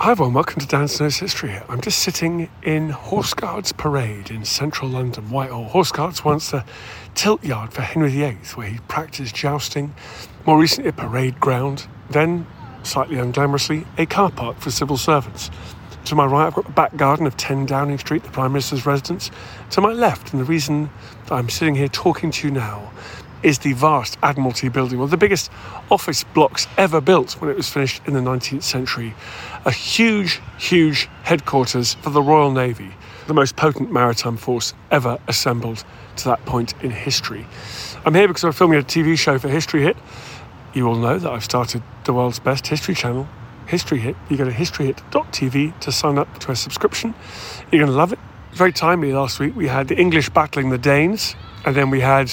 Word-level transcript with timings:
Hi 0.00 0.12
everyone, 0.12 0.34
welcome 0.34 0.60
to 0.60 0.66
Dan 0.68 0.86
Snow's 0.86 1.16
History. 1.16 1.58
I'm 1.68 1.80
just 1.80 1.98
sitting 1.98 2.48
in 2.62 2.90
Horse 2.90 3.34
Guards 3.34 3.72
Parade 3.72 4.30
in 4.30 4.44
central 4.44 4.88
London, 4.88 5.28
Whitehall. 5.28 5.64
Horse 5.64 5.90
Guards 5.90 6.24
once 6.24 6.52
a 6.52 6.64
tilt 7.16 7.42
yard 7.42 7.72
for 7.72 7.82
Henry 7.82 8.12
VIII, 8.12 8.36
where 8.54 8.68
he 8.68 8.78
practiced 8.86 9.34
jousting. 9.34 9.92
More 10.46 10.56
recently, 10.56 10.90
a 10.90 10.92
parade 10.92 11.40
ground. 11.40 11.88
Then, 12.10 12.46
slightly 12.84 13.16
unglamorously, 13.16 13.86
a 13.98 14.06
car 14.06 14.30
park 14.30 14.58
for 14.60 14.70
civil 14.70 14.96
servants. 14.96 15.50
To 16.04 16.14
my 16.14 16.26
right, 16.26 16.46
I've 16.46 16.54
got 16.54 16.66
the 16.66 16.72
back 16.72 16.96
garden 16.96 17.26
of 17.26 17.36
10 17.36 17.66
Downing 17.66 17.98
Street, 17.98 18.22
the 18.22 18.30
Prime 18.30 18.52
Minister's 18.52 18.86
residence. 18.86 19.32
To 19.70 19.80
my 19.80 19.92
left, 19.92 20.32
and 20.32 20.40
the 20.40 20.44
reason 20.44 20.90
that 21.24 21.32
I'm 21.32 21.48
sitting 21.48 21.74
here 21.74 21.88
talking 21.88 22.30
to 22.30 22.46
you 22.46 22.54
now, 22.54 22.92
is 23.42 23.58
the 23.60 23.72
vast 23.72 24.18
Admiralty 24.22 24.68
building, 24.68 24.98
one 24.98 25.04
of 25.04 25.10
the 25.10 25.16
biggest 25.16 25.50
office 25.90 26.24
blocks 26.24 26.66
ever 26.76 27.00
built 27.00 27.40
when 27.40 27.50
it 27.50 27.56
was 27.56 27.68
finished 27.68 28.02
in 28.06 28.14
the 28.14 28.20
19th 28.20 28.62
century. 28.62 29.14
A 29.64 29.70
huge, 29.70 30.40
huge 30.58 31.08
headquarters 31.22 31.94
for 31.94 32.10
the 32.10 32.22
Royal 32.22 32.50
Navy, 32.50 32.92
the 33.26 33.34
most 33.34 33.56
potent 33.56 33.92
maritime 33.92 34.36
force 34.36 34.74
ever 34.90 35.18
assembled 35.28 35.84
to 36.16 36.24
that 36.24 36.44
point 36.44 36.74
in 36.82 36.90
history. 36.90 37.46
I'm 38.04 38.14
here 38.14 38.28
because 38.28 38.44
I'm 38.44 38.52
filming 38.52 38.78
a 38.78 38.82
TV 38.82 39.18
show 39.18 39.38
for 39.38 39.48
History 39.48 39.82
Hit. 39.82 39.96
You 40.74 40.88
all 40.88 40.96
know 40.96 41.18
that 41.18 41.30
I've 41.30 41.44
started 41.44 41.82
the 42.04 42.12
world's 42.12 42.38
best 42.38 42.66
history 42.66 42.94
channel, 42.94 43.28
History 43.66 43.98
Hit. 43.98 44.16
You 44.28 44.36
go 44.36 44.44
to 44.44 44.50
historyhit.tv 44.50 45.80
to 45.80 45.92
sign 45.92 46.18
up 46.18 46.38
to 46.40 46.52
a 46.52 46.56
subscription. 46.56 47.14
You're 47.70 47.80
going 47.80 47.92
to 47.92 47.96
love 47.96 48.12
it. 48.12 48.18
Very 48.52 48.72
timely 48.72 49.12
last 49.12 49.38
week. 49.40 49.54
We 49.54 49.68
had 49.68 49.88
the 49.88 49.96
English 49.96 50.30
battling 50.30 50.70
the 50.70 50.78
Danes, 50.78 51.36
and 51.64 51.76
then 51.76 51.90
we 51.90 52.00
had 52.00 52.32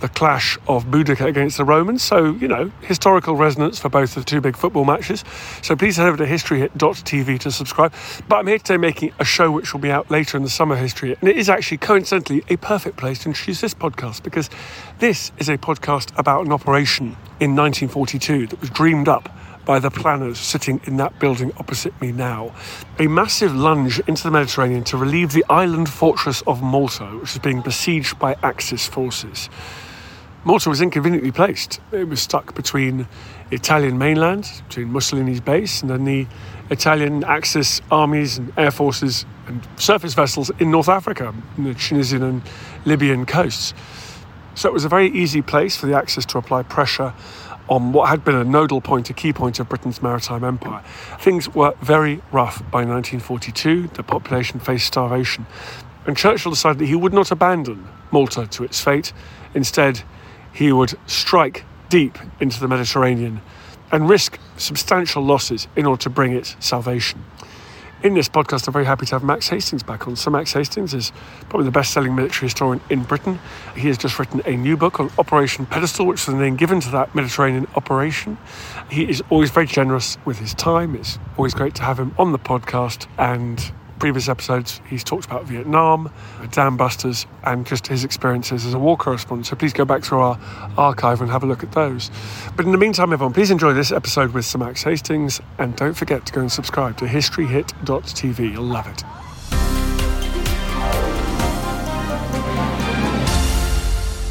the 0.00 0.08
clash 0.08 0.58
of 0.68 0.86
Boudicca 0.86 1.26
against 1.26 1.56
the 1.56 1.64
Romans. 1.64 2.02
So, 2.02 2.32
you 2.34 2.48
know, 2.48 2.70
historical 2.82 3.36
resonance 3.36 3.78
for 3.78 3.88
both 3.88 4.16
of 4.16 4.24
the 4.24 4.30
two 4.30 4.40
big 4.40 4.56
football 4.56 4.84
matches. 4.84 5.24
So 5.62 5.76
please 5.76 5.96
head 5.96 6.06
over 6.06 6.16
to 6.18 6.26
historyhit.tv 6.26 7.40
to 7.40 7.50
subscribe. 7.50 7.92
But 8.28 8.36
I'm 8.36 8.46
here 8.46 8.58
today 8.58 8.76
making 8.76 9.12
a 9.18 9.24
show 9.24 9.50
which 9.50 9.72
will 9.72 9.80
be 9.80 9.90
out 9.90 10.10
later 10.10 10.36
in 10.36 10.42
the 10.42 10.50
summer 10.50 10.76
history. 10.76 11.16
And 11.20 11.28
it 11.28 11.36
is 11.36 11.48
actually 11.48 11.78
coincidentally 11.78 12.42
a 12.48 12.56
perfect 12.56 12.96
place 12.96 13.20
to 13.20 13.28
introduce 13.28 13.60
this 13.60 13.74
podcast 13.74 14.22
because 14.22 14.50
this 14.98 15.32
is 15.38 15.48
a 15.48 15.58
podcast 15.58 16.16
about 16.18 16.46
an 16.46 16.52
operation 16.52 17.16
in 17.40 17.56
1942 17.56 18.46
that 18.48 18.60
was 18.60 18.70
dreamed 18.70 19.08
up 19.08 19.28
by 19.64 19.78
the 19.78 19.90
planners 19.90 20.38
sitting 20.38 20.80
in 20.84 20.96
that 20.98 21.18
building 21.18 21.52
opposite 21.56 21.98
me 22.00 22.12
now. 22.12 22.54
A 22.98 23.06
massive 23.06 23.54
lunge 23.54 23.98
into 24.00 24.22
the 24.22 24.30
Mediterranean 24.30 24.84
to 24.84 24.96
relieve 24.96 25.32
the 25.32 25.44
island 25.48 25.88
fortress 25.88 26.42
of 26.42 26.62
Malta, 26.62 27.06
which 27.06 27.32
is 27.32 27.38
being 27.38 27.60
besieged 27.60 28.18
by 28.18 28.36
Axis 28.42 28.86
forces. 28.86 29.48
Malta 30.46 30.68
was 30.68 30.82
inconveniently 30.82 31.32
placed. 31.32 31.80
It 31.90 32.06
was 32.06 32.20
stuck 32.20 32.54
between 32.54 33.08
Italian 33.50 33.96
mainland, 33.96 34.50
between 34.68 34.92
Mussolini's 34.92 35.40
base, 35.40 35.80
and 35.80 35.90
then 35.90 36.04
the 36.04 36.26
Italian 36.68 37.24
Axis 37.24 37.80
armies 37.90 38.36
and 38.36 38.52
air 38.58 38.70
forces 38.70 39.24
and 39.46 39.66
surface 39.76 40.12
vessels 40.12 40.50
in 40.58 40.70
North 40.70 40.90
Africa, 40.90 41.34
in 41.56 41.64
the 41.64 41.72
Tunisian 41.72 42.22
and 42.22 42.42
Libyan 42.84 43.24
coasts. 43.24 43.72
So 44.54 44.68
it 44.68 44.72
was 44.72 44.84
a 44.84 44.88
very 44.88 45.08
easy 45.08 45.40
place 45.40 45.76
for 45.76 45.86
the 45.86 45.96
Axis 45.96 46.26
to 46.26 46.38
apply 46.38 46.64
pressure 46.64 47.14
on 47.70 47.92
what 47.92 48.10
had 48.10 48.22
been 48.22 48.34
a 48.34 48.44
nodal 48.44 48.82
point, 48.82 49.08
a 49.08 49.14
key 49.14 49.32
point 49.32 49.58
of 49.58 49.68
Britain's 49.70 50.02
maritime 50.02 50.44
empire. 50.44 50.84
Things 51.20 51.48
were 51.54 51.74
very 51.80 52.20
rough 52.30 52.58
by 52.70 52.84
1942. 52.84 53.88
The 53.94 54.02
population 54.02 54.60
faced 54.60 54.86
starvation. 54.86 55.46
And 56.06 56.16
Churchill 56.16 56.52
decided 56.52 56.80
that 56.80 56.86
he 56.86 56.94
would 56.94 57.14
not 57.14 57.30
abandon 57.30 57.88
Malta 58.12 58.46
to 58.46 58.64
its 58.64 58.78
fate. 58.78 59.14
Instead, 59.54 60.02
he 60.54 60.72
would 60.72 60.94
strike 61.06 61.64
deep 61.90 62.18
into 62.40 62.58
the 62.60 62.68
Mediterranean 62.68 63.42
and 63.92 64.08
risk 64.08 64.38
substantial 64.56 65.22
losses 65.22 65.68
in 65.76 65.84
order 65.84 66.00
to 66.02 66.10
bring 66.10 66.32
it 66.32 66.56
salvation. 66.60 67.24
In 68.02 68.12
this 68.12 68.28
podcast, 68.28 68.66
I'm 68.66 68.72
very 68.72 68.84
happy 68.84 69.06
to 69.06 69.14
have 69.14 69.24
Max 69.24 69.48
Hastings 69.48 69.82
back 69.82 70.06
on. 70.06 70.14
So, 70.14 70.30
Max 70.30 70.52
Hastings 70.52 70.92
is 70.92 71.10
probably 71.48 71.64
the 71.64 71.70
best 71.70 71.90
selling 71.90 72.14
military 72.14 72.48
historian 72.48 72.82
in 72.90 73.02
Britain. 73.02 73.38
He 73.74 73.88
has 73.88 73.96
just 73.96 74.18
written 74.18 74.42
a 74.44 74.56
new 74.56 74.76
book 74.76 75.00
on 75.00 75.10
Operation 75.16 75.64
Pedestal, 75.64 76.06
which 76.06 76.20
is 76.20 76.26
the 76.26 76.34
name 76.34 76.56
given 76.56 76.80
to 76.80 76.90
that 76.90 77.14
Mediterranean 77.14 77.66
operation. 77.76 78.36
He 78.90 79.08
is 79.08 79.22
always 79.30 79.50
very 79.50 79.66
generous 79.66 80.18
with 80.26 80.38
his 80.38 80.52
time. 80.52 80.94
It's 80.94 81.18
always 81.38 81.54
great 81.54 81.74
to 81.76 81.82
have 81.82 81.98
him 81.98 82.14
on 82.18 82.32
the 82.32 82.38
podcast. 82.38 83.06
And 83.16 83.72
previous 83.98 84.28
episodes, 84.28 84.80
he's 84.88 85.04
talked 85.04 85.24
about 85.24 85.44
Vietnam, 85.44 86.12
dam 86.50 86.76
busters, 86.76 87.26
and 87.44 87.66
just 87.66 87.86
his 87.86 88.04
experiences 88.04 88.64
as 88.64 88.74
a 88.74 88.78
war 88.78 88.96
correspondent. 88.96 89.46
So 89.46 89.56
please 89.56 89.72
go 89.72 89.84
back 89.84 90.02
through 90.02 90.20
our 90.20 90.38
archive 90.76 91.20
and 91.20 91.30
have 91.30 91.42
a 91.42 91.46
look 91.46 91.62
at 91.62 91.72
those. 91.72 92.10
But 92.56 92.66
in 92.66 92.72
the 92.72 92.78
meantime, 92.78 93.12
everyone, 93.12 93.32
please 93.32 93.50
enjoy 93.50 93.72
this 93.72 93.92
episode 93.92 94.32
with 94.32 94.44
Sir 94.44 94.58
Max 94.58 94.82
Hastings, 94.82 95.40
and 95.58 95.76
don't 95.76 95.94
forget 95.94 96.26
to 96.26 96.32
go 96.32 96.40
and 96.40 96.52
subscribe 96.52 96.96
to 96.98 97.06
historyhit.tv. 97.06 98.52
You'll 98.52 98.64
love 98.64 98.86
it. 98.86 99.02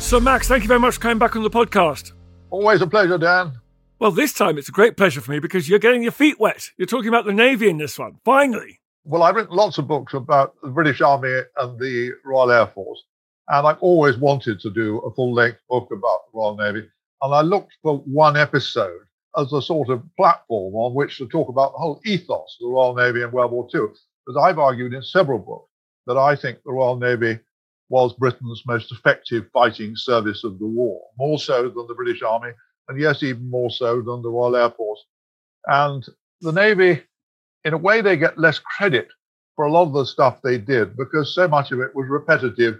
So, 0.01 0.19
Max, 0.19 0.47
thank 0.47 0.63
you 0.63 0.67
very 0.67 0.79
much 0.79 0.95
for 0.95 1.01
coming 1.01 1.17
back 1.17 1.35
on 1.35 1.43
the 1.43 1.49
podcast. 1.49 2.11
Always 2.51 2.81
a 2.81 2.87
pleasure, 2.87 3.17
Dan. 3.17 3.59
Well, 3.97 4.11
this 4.11 4.33
time 4.33 4.57
it's 4.57 4.69
a 4.69 4.71
great 4.71 4.97
pleasure 4.97 5.21
for 5.21 5.31
me 5.31 5.39
because 5.39 5.69
you're 5.69 5.79
getting 5.79 6.03
your 6.03 6.11
feet 6.11 6.39
wet. 6.39 6.69
You're 6.77 6.85
talking 6.85 7.07
about 7.07 7.25
the 7.25 7.33
Navy 7.33 7.69
in 7.69 7.77
this 7.77 7.97
one, 7.97 8.19
finally. 8.25 8.81
Well, 9.05 9.23
I've 9.23 9.35
written 9.35 9.55
lots 9.55 9.77
of 9.77 9.87
books 9.87 10.13
about 10.13 10.55
the 10.61 10.69
British 10.69 11.01
Army 11.01 11.41
and 11.57 11.77
the 11.77 12.13
Royal 12.23 12.51
Air 12.51 12.67
Force, 12.67 13.03
and 13.49 13.67
I've 13.67 13.79
always 13.79 14.17
wanted 14.17 14.61
to 14.61 14.69
do 14.69 14.99
a 14.99 15.13
full 15.13 15.33
length 15.33 15.59
book 15.69 15.89
about 15.91 16.31
the 16.31 16.39
Royal 16.39 16.55
Navy. 16.55 16.87
And 17.21 17.35
I 17.35 17.41
looked 17.41 17.73
for 17.81 17.97
one 17.99 18.37
episode 18.37 19.01
as 19.37 19.51
a 19.51 19.61
sort 19.61 19.89
of 19.89 20.03
platform 20.15 20.75
on 20.75 20.93
which 20.93 21.17
to 21.17 21.27
talk 21.27 21.49
about 21.49 21.73
the 21.73 21.79
whole 21.79 21.99
ethos 22.05 22.57
of 22.61 22.61
the 22.61 22.67
Royal 22.67 22.95
Navy 22.95 23.23
in 23.23 23.31
World 23.31 23.51
War 23.51 23.67
II. 23.73 23.87
Because 24.25 24.41
I've 24.41 24.59
argued 24.59 24.93
in 24.93 25.03
several 25.03 25.39
books 25.39 25.69
that 26.07 26.17
I 26.17 26.35
think 26.35 26.59
the 26.63 26.71
Royal 26.71 26.97
Navy 26.97 27.39
was 27.89 28.13
Britain's 28.13 28.63
most 28.65 28.91
effective 28.91 29.49
fighting 29.51 29.95
service 29.97 30.45
of 30.45 30.59
the 30.59 30.65
war, 30.65 31.01
more 31.17 31.39
so 31.39 31.63
than 31.63 31.87
the 31.87 31.93
British 31.93 32.21
Army, 32.21 32.51
and 32.87 32.99
yes, 32.99 33.21
even 33.21 33.49
more 33.49 33.69
so 33.69 34.01
than 34.01 34.21
the 34.21 34.29
Royal 34.29 34.55
Air 34.55 34.69
Force. 34.69 35.03
And 35.65 36.05
the 36.39 36.51
Navy, 36.51 37.03
in 37.65 37.73
a 37.73 37.77
way, 37.77 38.01
they 38.01 38.17
get 38.17 38.37
less 38.37 38.59
credit 38.59 39.07
for 39.55 39.65
a 39.65 39.71
lot 39.71 39.83
of 39.83 39.93
the 39.93 40.05
stuff 40.05 40.41
they 40.41 40.57
did 40.57 40.97
because 40.97 41.33
so 41.33 41.47
much 41.47 41.71
of 41.71 41.79
it 41.79 41.95
was 41.95 42.07
repetitive. 42.09 42.79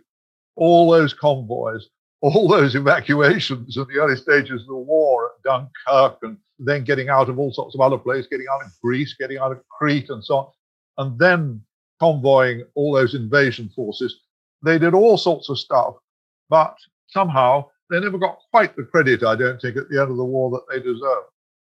All 0.56 0.92
those 0.92 1.14
convoys, 1.14 1.88
all 2.22 2.48
those 2.48 2.76
evacuations 2.76 3.78
in 3.78 3.86
the 3.88 4.00
early 4.00 4.16
stages 4.16 4.62
of 4.62 4.68
the 4.68 4.76
war 4.76 5.32
at 5.32 5.44
Dunkirk 5.44 6.20
and 6.22 6.38
then 6.60 6.84
getting 6.84 7.10
out 7.10 7.30
of 7.30 7.40
all 7.40 7.52
sorts 7.52 7.76
of 7.76 7.82
other 7.82 7.98
places, 7.98 8.28
getting 8.30 8.48
out 8.54 8.66
of 8.66 8.72
Greece, 8.82 9.16
getting 9.20 9.38
out 9.38 9.52
of 9.52 9.62
Crete 9.70 10.10
and 10.10 10.24
so 10.24 10.38
on, 10.38 10.48
and 10.98 11.20
then 11.20 11.62
convoying 12.00 12.64
all 12.76 12.94
those 12.94 13.16
invasion 13.16 13.70
forces. 13.76 14.22
They 14.64 14.80
did 14.80 14.94
all 14.94 15.18
sorts 15.18 15.50
of 15.50 15.60
stuff, 15.60 15.96
but 16.50 16.76
somehow 17.10 17.66
they 17.90 18.00
never 18.00 18.18
got 18.18 18.38
quite 18.52 18.76
the 18.76 18.84
credit, 18.84 19.24
I 19.24 19.36
don't 19.36 19.60
think, 19.60 19.78
at 19.78 19.90
the 19.90 20.02
end 20.02 20.12
of 20.12 20.18
the 20.18 20.24
war 20.24 20.50
that 20.52 20.64
they 20.70 20.80
deserved. 20.80 21.28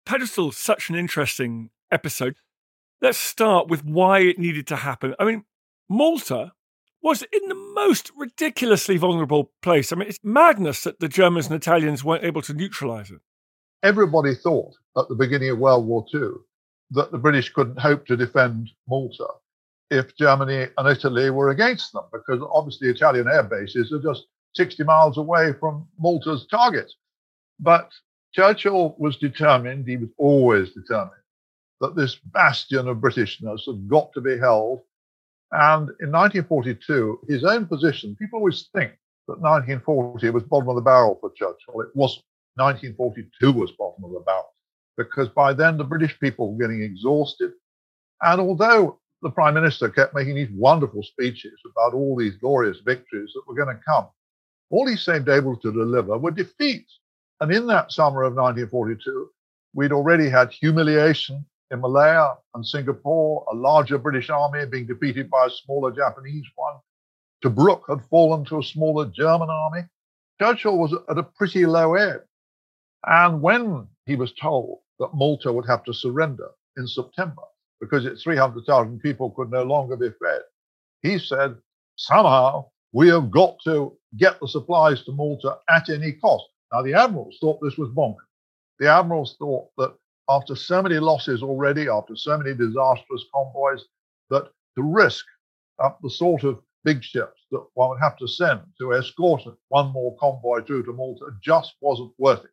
Pedestal, 0.06 0.52
such 0.52 0.88
an 0.88 0.96
interesting 0.96 1.70
episode. 1.90 2.36
Let's 3.00 3.18
start 3.18 3.68
with 3.68 3.84
why 3.84 4.20
it 4.20 4.38
needed 4.38 4.66
to 4.68 4.76
happen. 4.76 5.14
I 5.18 5.24
mean, 5.24 5.44
Malta 5.88 6.52
was 7.02 7.22
in 7.22 7.48
the 7.48 7.54
most 7.54 8.10
ridiculously 8.16 8.96
vulnerable 8.96 9.52
place. 9.62 9.92
I 9.92 9.96
mean, 9.96 10.08
it's 10.08 10.18
madness 10.24 10.82
that 10.82 10.98
the 10.98 11.08
Germans 11.08 11.46
and 11.46 11.54
Italians 11.54 12.02
weren't 12.02 12.24
able 12.24 12.42
to 12.42 12.54
neutralize 12.54 13.10
it. 13.10 13.20
Everybody 13.84 14.34
thought 14.34 14.74
at 14.96 15.08
the 15.08 15.14
beginning 15.14 15.50
of 15.50 15.58
World 15.58 15.86
War 15.86 16.04
II 16.12 16.30
that 16.90 17.12
the 17.12 17.18
British 17.18 17.52
couldn't 17.52 17.78
hope 17.78 18.04
to 18.06 18.16
defend 18.16 18.70
Malta 18.88 19.26
if 19.90 20.16
Germany 20.16 20.66
and 20.76 20.88
Italy 20.88 21.30
were 21.30 21.50
against 21.50 21.92
them, 21.92 22.04
because 22.12 22.42
obviously 22.52 22.88
Italian 22.88 23.28
air 23.28 23.44
bases 23.44 23.92
are 23.92 24.02
just 24.02 24.24
60 24.54 24.82
miles 24.84 25.16
away 25.16 25.52
from 25.60 25.86
Malta's 25.98 26.46
target. 26.50 26.92
But 27.60 27.90
Churchill 28.34 28.96
was 28.98 29.16
determined, 29.16 29.86
he 29.86 29.96
was 29.96 30.10
always 30.18 30.70
determined, 30.72 31.17
that 31.80 31.96
this 31.96 32.16
bastion 32.16 32.88
of 32.88 32.98
Britishness 32.98 33.66
had 33.66 33.88
got 33.88 34.12
to 34.12 34.20
be 34.20 34.38
held 34.38 34.82
and 35.52 35.88
in 36.00 36.12
1942, 36.12 37.20
his 37.28 37.44
own 37.44 37.66
position, 37.66 38.16
people 38.16 38.38
always 38.38 38.68
think 38.74 38.92
that 39.28 39.40
1940 39.40 40.30
was 40.30 40.42
bottom 40.42 40.68
of 40.68 40.76
the 40.76 40.82
barrel 40.82 41.16
for 41.20 41.30
Churchill. 41.30 41.80
It 41.80 41.94
wasn't. 41.94 42.24
1942 42.56 43.52
was 43.52 43.70
bottom 43.78 44.02
of 44.02 44.10
the 44.10 44.20
barrel 44.26 44.52
because 44.96 45.28
by 45.28 45.52
then 45.52 45.76
the 45.76 45.84
British 45.84 46.18
people 46.18 46.52
were 46.52 46.58
getting 46.58 46.82
exhausted. 46.82 47.52
And 48.20 48.40
although 48.40 48.98
the 49.22 49.30
Prime 49.30 49.54
Minister 49.54 49.88
kept 49.88 50.12
making 50.12 50.34
these 50.34 50.50
wonderful 50.50 51.04
speeches 51.04 51.52
about 51.70 51.94
all 51.94 52.16
these 52.16 52.34
glorious 52.34 52.78
victories 52.80 53.30
that 53.32 53.46
were 53.46 53.54
going 53.54 53.76
to 53.76 53.82
come, 53.86 54.08
all 54.70 54.88
he 54.88 54.96
seemed 54.96 55.28
able 55.28 55.56
to 55.56 55.70
deliver 55.70 56.18
were 56.18 56.32
defeats. 56.32 56.98
And 57.40 57.52
in 57.52 57.68
that 57.68 57.92
summer 57.92 58.24
of 58.24 58.34
1942, 58.34 59.30
we'd 59.74 59.92
already 59.92 60.28
had 60.28 60.50
humiliation 60.50 61.46
in 61.70 61.80
Malaya 61.80 62.34
and 62.54 62.66
Singapore, 62.66 63.44
a 63.50 63.54
larger 63.54 63.98
British 63.98 64.30
army 64.30 64.64
being 64.66 64.86
defeated 64.86 65.30
by 65.30 65.46
a 65.46 65.50
smaller 65.50 65.92
Japanese 65.92 66.46
one. 66.56 66.76
Tobruk 67.44 67.82
had 67.88 68.04
fallen 68.08 68.44
to 68.46 68.58
a 68.58 68.62
smaller 68.62 69.06
German 69.06 69.48
army. 69.50 69.82
Churchill 70.40 70.78
was 70.78 70.94
at 71.08 71.18
a 71.18 71.22
pretty 71.22 71.66
low 71.66 71.94
ebb. 71.94 72.22
And 73.06 73.40
when 73.42 73.86
he 74.06 74.16
was 74.16 74.32
told 74.34 74.78
that 74.98 75.14
Malta 75.14 75.52
would 75.52 75.66
have 75.66 75.84
to 75.84 75.94
surrender 75.94 76.48
in 76.76 76.86
September 76.86 77.42
because 77.80 78.06
its 78.06 78.22
300,000 78.22 78.98
people 79.00 79.30
could 79.30 79.50
no 79.50 79.62
longer 79.62 79.96
be 79.96 80.10
fed, 80.20 80.40
he 81.02 81.18
said, 81.18 81.56
somehow 81.96 82.66
we 82.92 83.08
have 83.08 83.30
got 83.30 83.56
to 83.64 83.96
get 84.16 84.40
the 84.40 84.48
supplies 84.48 85.04
to 85.04 85.12
Malta 85.12 85.58
at 85.68 85.88
any 85.88 86.12
cost. 86.12 86.46
Now, 86.72 86.82
the 86.82 86.94
admirals 86.94 87.36
thought 87.40 87.60
this 87.62 87.78
was 87.78 87.90
bonkers. 87.90 88.16
The 88.78 88.90
admirals 88.90 89.36
thought 89.38 89.68
that 89.76 89.94
after 90.28 90.54
so 90.54 90.82
many 90.82 90.98
losses 90.98 91.42
already, 91.42 91.88
after 91.88 92.14
so 92.14 92.36
many 92.36 92.54
disastrous 92.54 93.24
convoys, 93.34 93.84
that 94.30 94.50
to 94.76 94.82
risk 94.82 95.24
up 95.82 95.98
the 96.02 96.10
sort 96.10 96.44
of 96.44 96.60
big 96.84 97.02
ships 97.02 97.42
that 97.50 97.64
one 97.74 97.90
would 97.90 98.00
have 98.00 98.16
to 98.16 98.28
send 98.28 98.60
to 98.78 98.94
escort 98.94 99.42
one 99.68 99.92
more 99.92 100.16
convoy 100.18 100.62
through 100.62 100.82
to 100.84 100.92
Malta 100.92 101.26
just 101.42 101.74
wasn't 101.80 102.12
worth 102.18 102.44
it. 102.44 102.50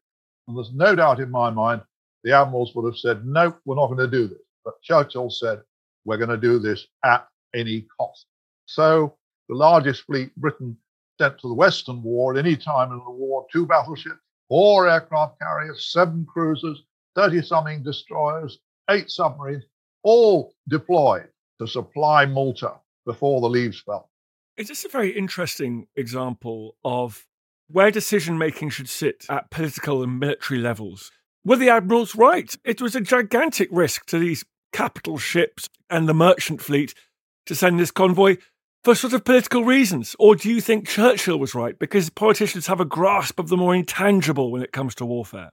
And 0.47 0.57
there's 0.57 0.73
no 0.73 0.95
doubt 0.95 1.19
in 1.19 1.29
my 1.29 1.49
mind 1.49 1.81
the 2.23 2.31
admirals 2.31 2.73
would 2.75 2.85
have 2.85 2.97
said, 2.97 3.25
no, 3.25 3.55
we're 3.65 3.75
not 3.75 3.87
going 3.87 3.99
to 3.99 4.07
do 4.07 4.27
this. 4.27 4.39
But 4.63 4.81
Churchill 4.81 5.29
said, 5.29 5.61
we're 6.05 6.17
going 6.17 6.29
to 6.29 6.37
do 6.37 6.59
this 6.59 6.87
at 7.03 7.27
any 7.53 7.85
cost. 7.99 8.25
So 8.65 9.15
the 9.47 9.55
largest 9.55 10.03
fleet 10.03 10.35
Britain 10.35 10.75
sent 11.19 11.39
to 11.39 11.47
the 11.47 11.53
Western 11.53 12.01
War 12.01 12.33
at 12.33 12.43
any 12.43 12.55
time 12.55 12.91
in 12.91 12.97
the 12.97 13.11
war, 13.11 13.45
two 13.51 13.65
battleships, 13.65 14.19
four 14.49 14.87
aircraft 14.87 15.39
carriers, 15.39 15.91
seven 15.91 16.25
cruisers, 16.25 16.83
30 17.15 17.41
something 17.43 17.83
destroyers, 17.83 18.59
eight 18.89 19.09
submarines, 19.09 19.63
all 20.03 20.53
deployed 20.67 21.27
to 21.59 21.67
supply 21.67 22.25
Malta 22.25 22.73
before 23.05 23.41
the 23.41 23.49
leaves 23.49 23.81
fell. 23.81 24.09
It's 24.57 24.69
just 24.69 24.85
a 24.85 24.89
very 24.89 25.11
interesting 25.11 25.87
example 25.95 26.75
of 26.83 27.25
where 27.67 27.91
decision 27.91 28.37
making 28.37 28.69
should 28.69 28.89
sit 28.89 29.25
at 29.29 29.49
political 29.49 30.03
and 30.03 30.19
military 30.19 30.59
levels. 30.59 31.11
Were 31.43 31.55
the 31.55 31.69
admirals 31.69 32.15
right? 32.15 32.55
It 32.63 32.81
was 32.81 32.95
a 32.95 33.01
gigantic 33.01 33.69
risk 33.71 34.05
to 34.07 34.19
these 34.19 34.45
capital 34.71 35.17
ships 35.17 35.69
and 35.89 36.07
the 36.07 36.13
merchant 36.13 36.61
fleet 36.61 36.93
to 37.45 37.55
send 37.55 37.79
this 37.79 37.91
convoy 37.91 38.37
for 38.83 38.95
sort 38.95 39.13
of 39.13 39.25
political 39.25 39.63
reasons? 39.63 40.15
Or 40.19 40.35
do 40.35 40.49
you 40.49 40.61
think 40.61 40.87
Churchill 40.87 41.37
was 41.37 41.55
right 41.55 41.77
because 41.77 42.09
politicians 42.09 42.67
have 42.67 42.79
a 42.79 42.85
grasp 42.85 43.39
of 43.39 43.49
the 43.49 43.57
more 43.57 43.75
intangible 43.75 44.51
when 44.51 44.61
it 44.61 44.71
comes 44.71 44.95
to 44.95 45.05
warfare? 45.05 45.51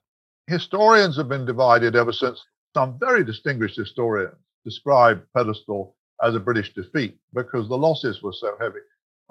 Historians 0.52 1.16
have 1.16 1.30
been 1.30 1.46
divided 1.46 1.96
ever 1.96 2.12
since. 2.12 2.44
Some 2.74 2.98
very 2.98 3.24
distinguished 3.24 3.76
historians 3.76 4.36
describe 4.66 5.24
Pedestal 5.34 5.96
as 6.22 6.34
a 6.34 6.40
British 6.40 6.74
defeat 6.74 7.16
because 7.32 7.68
the 7.68 7.78
losses 7.78 8.22
were 8.22 8.34
so 8.34 8.54
heavy. 8.60 8.80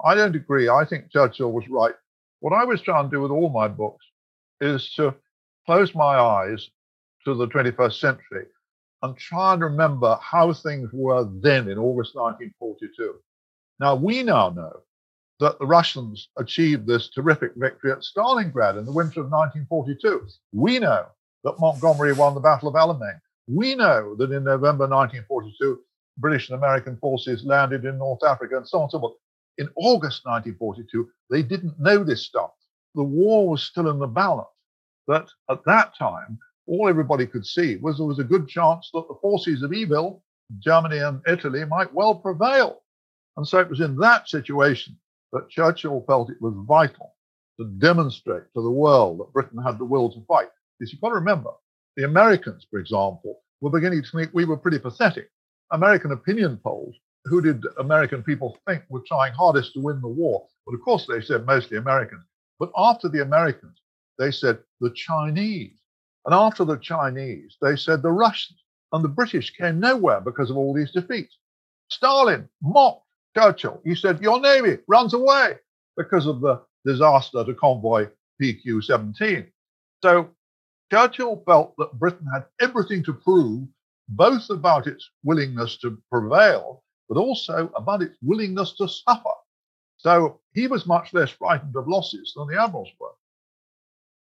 I 0.04 0.16
don't 0.16 0.34
agree. 0.34 0.68
I 0.68 0.84
think 0.84 1.10
Churchill 1.10 1.52
was 1.52 1.68
right. 1.68 1.94
What 2.40 2.52
I 2.52 2.64
was 2.64 2.82
trying 2.82 3.04
to 3.04 3.16
do 3.16 3.20
with 3.22 3.30
all 3.30 3.50
my 3.50 3.68
books 3.68 4.04
is 4.60 4.92
to 4.96 5.14
close 5.64 5.94
my 5.94 6.16
eyes 6.18 6.68
to 7.24 7.34
the 7.34 7.46
21st 7.46 8.00
century 8.00 8.46
and 9.02 9.16
try 9.16 9.52
and 9.52 9.62
remember 9.62 10.18
how 10.20 10.52
things 10.52 10.90
were 10.92 11.28
then 11.40 11.68
in 11.68 11.78
August 11.78 12.16
1942. 12.16 13.14
Now, 13.78 13.94
we 13.94 14.24
now 14.24 14.50
know 14.50 14.80
that 15.40 15.58
the 15.58 15.66
Russians 15.66 16.28
achieved 16.38 16.86
this 16.86 17.10
terrific 17.10 17.52
victory 17.56 17.92
at 17.92 18.02
Stalingrad 18.02 18.78
in 18.78 18.84
the 18.84 18.92
winter 18.92 19.20
of 19.20 19.30
1942. 19.30 20.26
We 20.52 20.78
know 20.78 21.06
that 21.44 21.58
Montgomery 21.58 22.12
won 22.12 22.34
the 22.34 22.40
Battle 22.40 22.68
of 22.68 22.74
Alamein. 22.74 23.20
We 23.48 23.74
know 23.74 24.14
that 24.16 24.30
in 24.30 24.44
November 24.44 24.86
1942, 24.86 25.80
British 26.18 26.48
and 26.48 26.58
American 26.58 26.96
forces 26.98 27.44
landed 27.44 27.84
in 27.84 27.98
North 27.98 28.22
Africa 28.24 28.56
and 28.56 28.68
so 28.68 28.78
on 28.78 28.84
and 28.84 28.90
so 28.92 29.00
forth. 29.00 29.14
In 29.58 29.68
August 29.76 30.24
1942, 30.24 31.08
they 31.30 31.42
didn't 31.42 31.78
know 31.78 32.04
this 32.04 32.24
stuff. 32.24 32.52
The 32.94 33.02
war 33.02 33.48
was 33.48 33.62
still 33.62 33.90
in 33.90 33.98
the 33.98 34.06
balance. 34.06 34.48
But 35.06 35.28
at 35.50 35.64
that 35.66 35.96
time, 35.96 36.38
all 36.66 36.88
everybody 36.88 37.26
could 37.26 37.44
see 37.44 37.76
was 37.76 37.96
there 37.98 38.06
was 38.06 38.20
a 38.20 38.24
good 38.24 38.48
chance 38.48 38.90
that 38.94 39.08
the 39.08 39.18
forces 39.20 39.62
of 39.62 39.72
evil, 39.72 40.22
Germany 40.60 40.98
and 40.98 41.20
Italy, 41.26 41.64
might 41.64 41.92
well 41.92 42.14
prevail. 42.14 42.82
And 43.36 43.46
so 43.46 43.58
it 43.58 43.68
was 43.68 43.80
in 43.80 43.96
that 43.96 44.28
situation 44.28 44.96
that 45.32 45.48
Churchill 45.48 46.04
felt 46.06 46.30
it 46.30 46.40
was 46.40 46.54
vital 46.66 47.14
to 47.58 47.66
demonstrate 47.78 48.44
to 48.54 48.62
the 48.62 48.70
world 48.70 49.18
that 49.18 49.32
Britain 49.32 49.62
had 49.62 49.78
the 49.78 49.84
will 49.84 50.10
to 50.10 50.24
fight. 50.26 50.48
Because 50.78 50.92
you've 50.92 51.00
got 51.00 51.10
to 51.10 51.14
remember, 51.16 51.50
the 51.96 52.04
Americans, 52.04 52.66
for 52.70 52.78
example, 52.78 53.40
were 53.60 53.70
beginning 53.70 54.02
to 54.02 54.10
think 54.10 54.30
we 54.32 54.44
were 54.44 54.56
pretty 54.56 54.78
pathetic. 54.78 55.30
American 55.70 56.12
opinion 56.12 56.58
polls, 56.58 56.96
who 57.24 57.40
did 57.40 57.64
American 57.78 58.22
people 58.22 58.58
think 58.66 58.82
were 58.88 59.02
trying 59.06 59.32
hardest 59.32 59.74
to 59.74 59.80
win 59.80 60.00
the 60.00 60.08
war? 60.08 60.46
Well, 60.66 60.74
of 60.74 60.82
course, 60.82 61.06
they 61.06 61.20
said 61.20 61.46
mostly 61.46 61.76
Americans. 61.76 62.24
But 62.58 62.70
after 62.76 63.08
the 63.08 63.22
Americans, 63.22 63.78
they 64.18 64.30
said 64.30 64.58
the 64.80 64.90
Chinese. 64.90 65.78
And 66.24 66.34
after 66.34 66.64
the 66.64 66.76
Chinese, 66.76 67.56
they 67.60 67.76
said 67.76 68.02
the 68.02 68.12
Russians. 68.12 68.58
And 68.92 69.02
the 69.02 69.08
British 69.08 69.50
came 69.50 69.80
nowhere 69.80 70.20
because 70.20 70.50
of 70.50 70.56
all 70.56 70.74
these 70.74 70.92
defeats. 70.92 71.38
Stalin 71.88 72.48
mocked 72.62 73.06
Churchill. 73.36 73.80
He 73.84 73.94
said, 73.94 74.20
Your 74.20 74.40
Navy 74.40 74.78
runs 74.88 75.14
away 75.14 75.58
because 75.96 76.26
of 76.26 76.40
the 76.40 76.60
disaster 76.84 77.44
to 77.44 77.54
convoy 77.54 78.08
PQ 78.40 78.82
17. 78.84 79.46
So 80.02 80.30
Churchill 80.92 81.42
felt 81.46 81.74
that 81.78 81.98
Britain 81.98 82.26
had 82.32 82.44
everything 82.60 83.02
to 83.04 83.12
prove, 83.12 83.66
both 84.08 84.50
about 84.50 84.86
its 84.86 85.08
willingness 85.22 85.78
to 85.78 85.98
prevail, 86.10 86.82
but 87.08 87.18
also 87.18 87.70
about 87.76 88.02
its 88.02 88.16
willingness 88.22 88.74
to 88.74 88.88
suffer. 88.88 89.30
So 89.96 90.40
he 90.52 90.66
was 90.66 90.86
much 90.86 91.14
less 91.14 91.30
frightened 91.30 91.76
of 91.76 91.86
losses 91.86 92.32
than 92.36 92.48
the 92.48 92.60
admirals 92.60 92.90
were. 92.98 93.12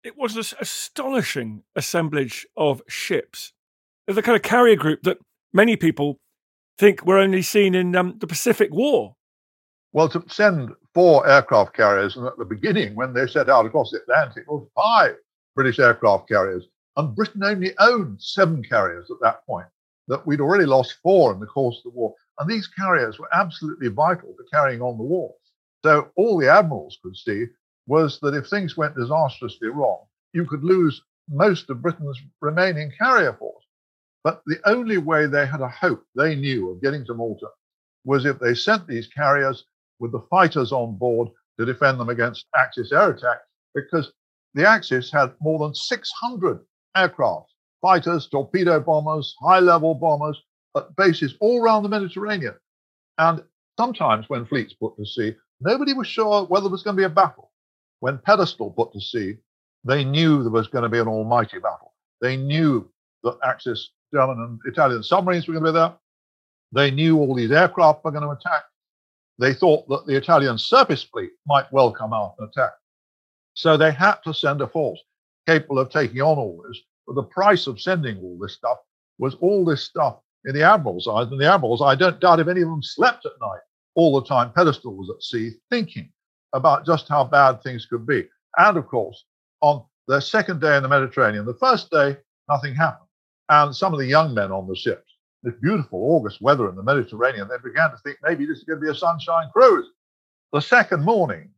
It 0.04 0.18
was 0.18 0.34
this 0.34 0.54
astonishing 0.60 1.64
assemblage 1.76 2.48
of 2.56 2.82
ships, 2.88 3.54
the 4.08 4.22
kind 4.22 4.36
of 4.36 4.42
carrier 4.42 4.76
group 4.76 5.04
that 5.04 5.20
many 5.54 5.76
people 5.76 6.20
think 6.78 7.06
were 7.06 7.18
only 7.18 7.42
seen 7.42 7.76
in 7.76 7.96
um, 7.96 8.16
the 8.20 8.28
Pacific 8.28 8.72
War. 8.72 9.16
Well, 9.94 10.10
to 10.10 10.24
send 10.28 10.72
four 10.94 11.28
aircraft 11.28 11.76
carriers, 11.76 12.18
and 12.18 12.28
at 12.28 12.38
the 12.38 12.46
beginning, 12.46 12.96
when 12.96 13.14
they 13.14 13.28
set 13.28 13.50
out 13.50 13.66
across 13.66 13.92
the 13.92 14.02
Atlantic, 14.02 14.44
it 14.48 14.52
was 14.52 14.68
five 14.76 15.16
British 15.56 15.80
aircraft 15.80 16.28
carriers. 16.28 16.66
And 16.98 17.16
Britain 17.16 17.44
only 17.44 17.74
owned 17.80 18.22
seven 18.22 18.64
carriers 18.64 19.10
at 19.12 19.18
that 19.22 19.46
point, 19.46 19.68
that 20.08 20.26
we'd 20.26 20.42
already 20.42 20.66
lost 20.66 20.98
four 21.04 21.34
in 21.34 21.40
the 21.40 21.46
course 21.46 21.78
of 21.78 21.84
the 21.92 21.98
war. 21.98 22.14
And 22.40 22.50
these 22.50 22.68
carriers 22.68 23.20
were 23.20 23.30
absolutely 23.34 23.90
vital 23.90 24.30
to 24.30 24.44
carrying 24.52 24.82
on 24.82 24.98
the 24.98 25.04
war. 25.04 25.34
So 25.84 26.10
all 26.16 26.40
the 26.40 26.52
admirals 26.52 26.98
could 27.02 27.16
see 27.16 27.46
was 27.86 28.20
that 28.22 28.36
if 28.36 28.48
things 28.48 28.76
went 28.76 28.96
disastrously 28.96 29.70
wrong, 29.70 30.00
you 30.34 30.46
could 30.46 30.64
lose 30.64 31.02
most 31.30 31.70
of 31.70 31.82
Britain's 31.82 32.20
remaining 32.42 32.92
carrier 32.98 33.34
force. 33.34 33.64
But 34.28 34.42
the 34.46 34.60
only 34.66 34.98
way 34.98 35.26
they 35.26 35.46
had 35.46 35.62
a 35.62 35.70
hope 35.70 36.04
they 36.14 36.36
knew 36.36 36.70
of 36.70 36.82
getting 36.82 37.06
to 37.06 37.14
Malta 37.14 37.48
was 38.04 38.26
if 38.26 38.38
they 38.40 38.56
sent 38.56 38.86
these 38.86 39.08
carriers 39.08 39.64
with 40.00 40.12
the 40.12 40.28
fighters 40.30 40.74
on 40.74 40.98
board 40.98 41.30
to 41.58 41.66
defend 41.66 41.98
them 41.98 42.10
against 42.10 42.46
Axis 42.54 42.92
air 42.92 43.12
attack, 43.12 43.40
because 43.74 44.12
the 44.54 44.68
Axis 44.68 45.10
had 45.10 45.34
more 45.40 45.60
than 45.60 45.74
600 45.74 46.60
aircraft, 46.98 47.54
fighters, 47.82 48.28
torpedo 48.28 48.82
bombers, 48.82 49.34
high 49.40 49.62
level 49.62 49.96
bombers 49.96 50.44
at 50.76 50.94
bases 50.98 51.36
all 51.40 51.64
around 51.64 51.84
the 51.84 51.90
Mediterranean. 51.90 52.56
And 53.18 53.46
sometimes 53.80 54.28
when 54.28 54.46
fleets 54.46 54.74
put 54.74 54.98
to 54.98 55.06
sea, 55.06 55.38
nobody 55.62 55.94
was 55.94 56.08
sure 56.08 56.44
whether 56.48 56.66
there 56.66 56.72
was 56.72 56.84
going 56.84 56.98
to 56.98 57.02
be 57.02 57.06
a 57.06 57.10
battle. 57.10 57.54
When 58.02 58.18
Pedestal 58.18 58.72
put 58.72 58.92
to 58.92 59.00
sea, 59.00 59.38
they 59.86 60.04
knew 60.04 60.44
there 60.44 60.52
was 60.52 60.68
going 60.68 60.84
to 60.84 60.90
be 60.90 61.00
an 61.00 61.08
almighty 61.08 61.60
battle. 61.60 61.94
They 62.20 62.36
knew 62.36 62.92
that 63.24 63.38
Axis 63.42 63.92
German 64.14 64.40
and 64.42 64.60
Italian 64.66 65.04
submarines 65.04 65.48
were 65.48 65.54
going 65.54 65.66
to 65.66 65.72
be 65.72 65.78
there. 65.78 65.94
They 66.72 66.92
knew 66.92 67.18
all 67.18 67.36
these 67.36 67.52
aircraft 67.52 68.04
were 68.04 68.12
going 68.12 68.24
to 68.24 68.30
attack. 68.30 68.64
They 69.40 69.54
thought 69.54 69.88
that 69.90 70.06
the 70.06 70.16
Italian 70.16 70.58
surface 70.58 71.04
fleet 71.04 71.32
might 71.46 71.72
well 71.72 71.92
come 71.92 72.14
out 72.14 72.36
and 72.40 72.50
attack. 72.50 72.72
So 73.54 73.78
they 73.78 73.92
had 73.92 74.16
to 74.24 74.34
send 74.34 74.62
a 74.62 74.68
force 74.68 75.00
capable 75.48 75.80
of 75.80 75.90
taking 75.90 76.22
on 76.22 76.38
all 76.38 76.64
this. 76.68 76.80
But 77.06 77.16
the 77.16 77.24
price 77.24 77.68
of 77.68 77.80
sending 77.80 78.18
all 78.20 78.38
this 78.42 78.54
stuff 78.54 78.78
was 79.18 79.36
all 79.36 79.64
this 79.64 79.84
stuff 79.84 80.20
in 80.46 80.54
the 80.54 80.64
admiral's 80.64 81.08
eyes. 81.08 81.28
And 81.32 81.40
the 81.40 81.52
admirals, 81.52 81.82
I 81.82 81.96
don't 81.96 82.20
doubt 82.20 82.40
if 82.40 82.48
any 82.48 82.62
of 82.62 82.70
them 82.70 82.84
slept 82.84 83.26
at 83.26 83.32
night 83.42 83.62
all 83.96 84.20
the 84.20 84.28
time. 84.28 84.52
Pedestal 84.54 84.96
was 84.96 85.10
at 85.10 85.24
sea 85.24 85.52
thinking 85.70 86.12
about 86.54 86.86
just 86.86 87.08
how 87.08 87.24
bad 87.24 87.62
things 87.62 87.86
could 87.86 88.06
be. 88.06 88.28
And 88.58 88.78
of 88.78 88.88
course, 88.88 89.26
on 89.62 89.84
their 90.08 90.22
second 90.22 90.62
day 90.62 90.78
in 90.78 90.84
the 90.84 90.90
Mediterranean, 90.90 91.46
the 91.46 91.54
first 91.56 91.90
day, 91.92 92.18
nothing 92.50 92.76
happened. 92.76 93.07
And 93.50 93.76
some 93.76 93.94
of 93.94 94.00
the 94.00 94.06
young 94.06 94.34
men 94.34 94.52
on 94.52 94.68
the 94.68 94.76
ships, 94.76 95.12
this 95.44 95.54
beautiful 95.62 96.00
August 96.00 96.42
weather 96.42 96.70
in 96.70 96.76
the 96.76 96.84
Mediterranean, 96.84 97.48
they 97.48 97.58
began 97.64 97.92
to 97.92 97.98
think 98.04 98.18
maybe 98.24 98.46
this 98.46 98.60
is 98.60 98.64
going 98.64 98.80
to 98.80 98.86
be 98.86 98.92
a 98.92 98.96
sunshine 98.96 99.50
cruise. 99.54 99.88
The 100.52 100.62
second 100.62 101.04
morning, 101.04 101.50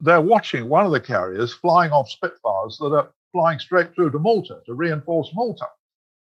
they're 0.00 0.20
watching 0.20 0.68
one 0.68 0.86
of 0.86 0.92
the 0.92 1.00
carriers 1.00 1.52
flying 1.52 1.90
off 1.90 2.08
Spitfires 2.10 2.78
that 2.80 2.92
are 2.92 3.10
flying 3.32 3.58
straight 3.58 3.94
through 3.94 4.10
to 4.10 4.18
Malta 4.18 4.60
to 4.66 4.74
reinforce 4.74 5.30
Malta. 5.34 5.66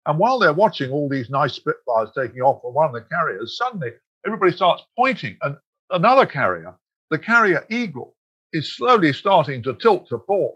And 0.06 0.18
while 0.18 0.38
they're 0.38 0.52
watching 0.52 0.90
all 0.90 1.08
these 1.08 1.30
nice 1.30 1.54
Spitfires 1.54 2.10
taking 2.16 2.40
off 2.40 2.62
from 2.62 2.74
one 2.74 2.86
of 2.86 2.92
the 2.92 3.02
carriers, 3.02 3.56
suddenly 3.56 3.90
everybody 4.24 4.52
starts 4.52 4.84
pointing. 4.96 5.36
And 5.42 5.56
another 5.90 6.26
carrier, 6.26 6.74
the 7.10 7.18
carrier 7.18 7.66
Eagle, 7.70 8.14
is 8.52 8.76
slowly 8.76 9.12
starting 9.12 9.62
to 9.64 9.74
tilt 9.74 10.08
to 10.08 10.18
port. 10.18 10.54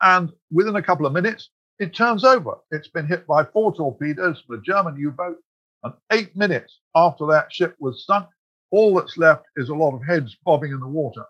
And 0.00 0.32
within 0.50 0.76
a 0.76 0.82
couple 0.82 1.06
of 1.06 1.12
minutes, 1.12 1.50
it 1.78 1.94
turns 1.94 2.24
over. 2.24 2.56
It's 2.70 2.88
been 2.88 3.06
hit 3.06 3.26
by 3.26 3.44
four 3.44 3.74
torpedoes 3.74 4.42
from 4.46 4.58
a 4.58 4.62
German 4.62 4.96
U 4.96 5.10
boat. 5.10 5.38
And 5.84 5.94
eight 6.12 6.36
minutes 6.36 6.78
after 6.94 7.26
that 7.26 7.52
ship 7.52 7.74
was 7.80 8.06
sunk, 8.06 8.28
all 8.70 8.94
that's 8.94 9.18
left 9.18 9.44
is 9.56 9.68
a 9.68 9.74
lot 9.74 9.94
of 9.94 10.04
heads 10.04 10.36
bobbing 10.44 10.72
in 10.72 10.80
the 10.80 10.86
water. 10.86 11.24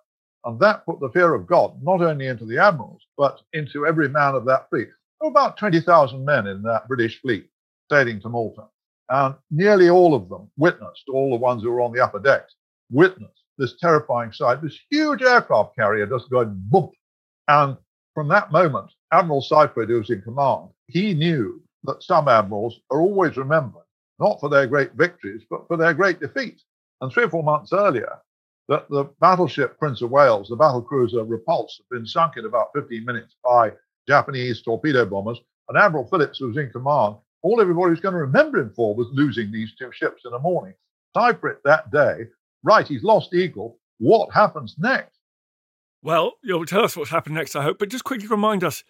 And 0.44 0.58
that 0.60 0.84
put 0.84 1.00
the 1.00 1.10
fear 1.10 1.34
of 1.34 1.46
God 1.46 1.82
not 1.82 2.02
only 2.02 2.26
into 2.26 2.44
the 2.44 2.58
admirals, 2.58 3.02
but 3.16 3.40
into 3.52 3.86
every 3.86 4.08
man 4.08 4.34
of 4.34 4.44
that 4.46 4.68
fleet. 4.68 4.88
There 5.20 5.30
were 5.30 5.30
about 5.30 5.56
20,000 5.56 6.24
men 6.24 6.46
in 6.46 6.62
that 6.62 6.88
British 6.88 7.20
fleet 7.20 7.48
sailing 7.90 8.20
to 8.20 8.28
Malta. 8.28 8.64
And 9.08 9.34
nearly 9.50 9.88
all 9.88 10.14
of 10.14 10.28
them 10.28 10.50
witnessed, 10.56 11.04
all 11.12 11.30
the 11.30 11.36
ones 11.36 11.62
who 11.62 11.70
were 11.70 11.80
on 11.80 11.92
the 11.92 12.02
upper 12.02 12.18
decks, 12.18 12.54
witnessed 12.90 13.42
this 13.58 13.76
terrifying 13.80 14.32
sight, 14.32 14.62
this 14.62 14.78
huge 14.90 15.22
aircraft 15.22 15.76
carrier 15.76 16.06
just 16.06 16.30
going 16.30 16.52
boom. 16.54 16.90
And 17.48 17.76
from 18.14 18.28
that 18.28 18.52
moment, 18.52 18.90
Admiral 19.12 19.42
Syfret, 19.42 19.88
who 19.88 19.98
was 19.98 20.10
in 20.10 20.22
command, 20.22 20.68
he 20.88 21.14
knew 21.14 21.62
that 21.84 22.02
some 22.02 22.28
admirals 22.28 22.80
are 22.90 23.00
always 23.00 23.36
remembered, 23.36 23.84
not 24.18 24.40
for 24.40 24.48
their 24.48 24.66
great 24.66 24.92
victories, 24.94 25.42
but 25.50 25.66
for 25.68 25.76
their 25.76 25.94
great 25.94 26.18
defeats. 26.18 26.64
And 27.00 27.12
three 27.12 27.24
or 27.24 27.30
four 27.30 27.42
months 27.42 27.72
earlier, 27.72 28.18
that 28.68 28.88
the 28.88 29.04
battleship 29.20 29.78
Prince 29.78 30.02
of 30.02 30.10
Wales, 30.10 30.48
the 30.48 30.56
battle 30.56 30.82
cruiser 30.82 31.24
Repulse, 31.24 31.78
had 31.78 31.96
been 31.96 32.06
sunk 32.06 32.36
in 32.36 32.46
about 32.46 32.68
15 32.74 33.04
minutes 33.04 33.34
by 33.44 33.72
Japanese 34.08 34.62
torpedo 34.62 35.04
bombers. 35.04 35.38
And 35.68 35.76
Admiral 35.76 36.06
Phillips, 36.06 36.38
who 36.38 36.48
was 36.48 36.56
in 36.56 36.70
command, 36.70 37.16
all 37.42 37.60
everybody 37.60 37.90
was 37.90 38.00
going 38.00 38.14
to 38.14 38.20
remember 38.20 38.58
him 38.60 38.72
for 38.74 38.94
was 38.94 39.08
losing 39.12 39.50
these 39.50 39.74
two 39.74 39.90
ships 39.92 40.22
in 40.24 40.30
the 40.30 40.38
morning. 40.38 40.74
Syfret 41.16 41.56
that 41.64 41.90
day, 41.90 42.26
right, 42.62 42.86
he's 42.86 43.02
lost 43.02 43.34
Eagle. 43.34 43.78
What 43.98 44.32
happens 44.32 44.76
next? 44.78 45.18
Well, 46.02 46.32
you'll 46.42 46.66
tell 46.66 46.84
us 46.84 46.96
what's 46.96 47.10
happened 47.10 47.34
next, 47.34 47.54
I 47.54 47.62
hope, 47.62 47.78
but 47.78 47.88
just 47.88 48.04
quickly 48.04 48.26
remind 48.26 48.64
us 48.64 48.82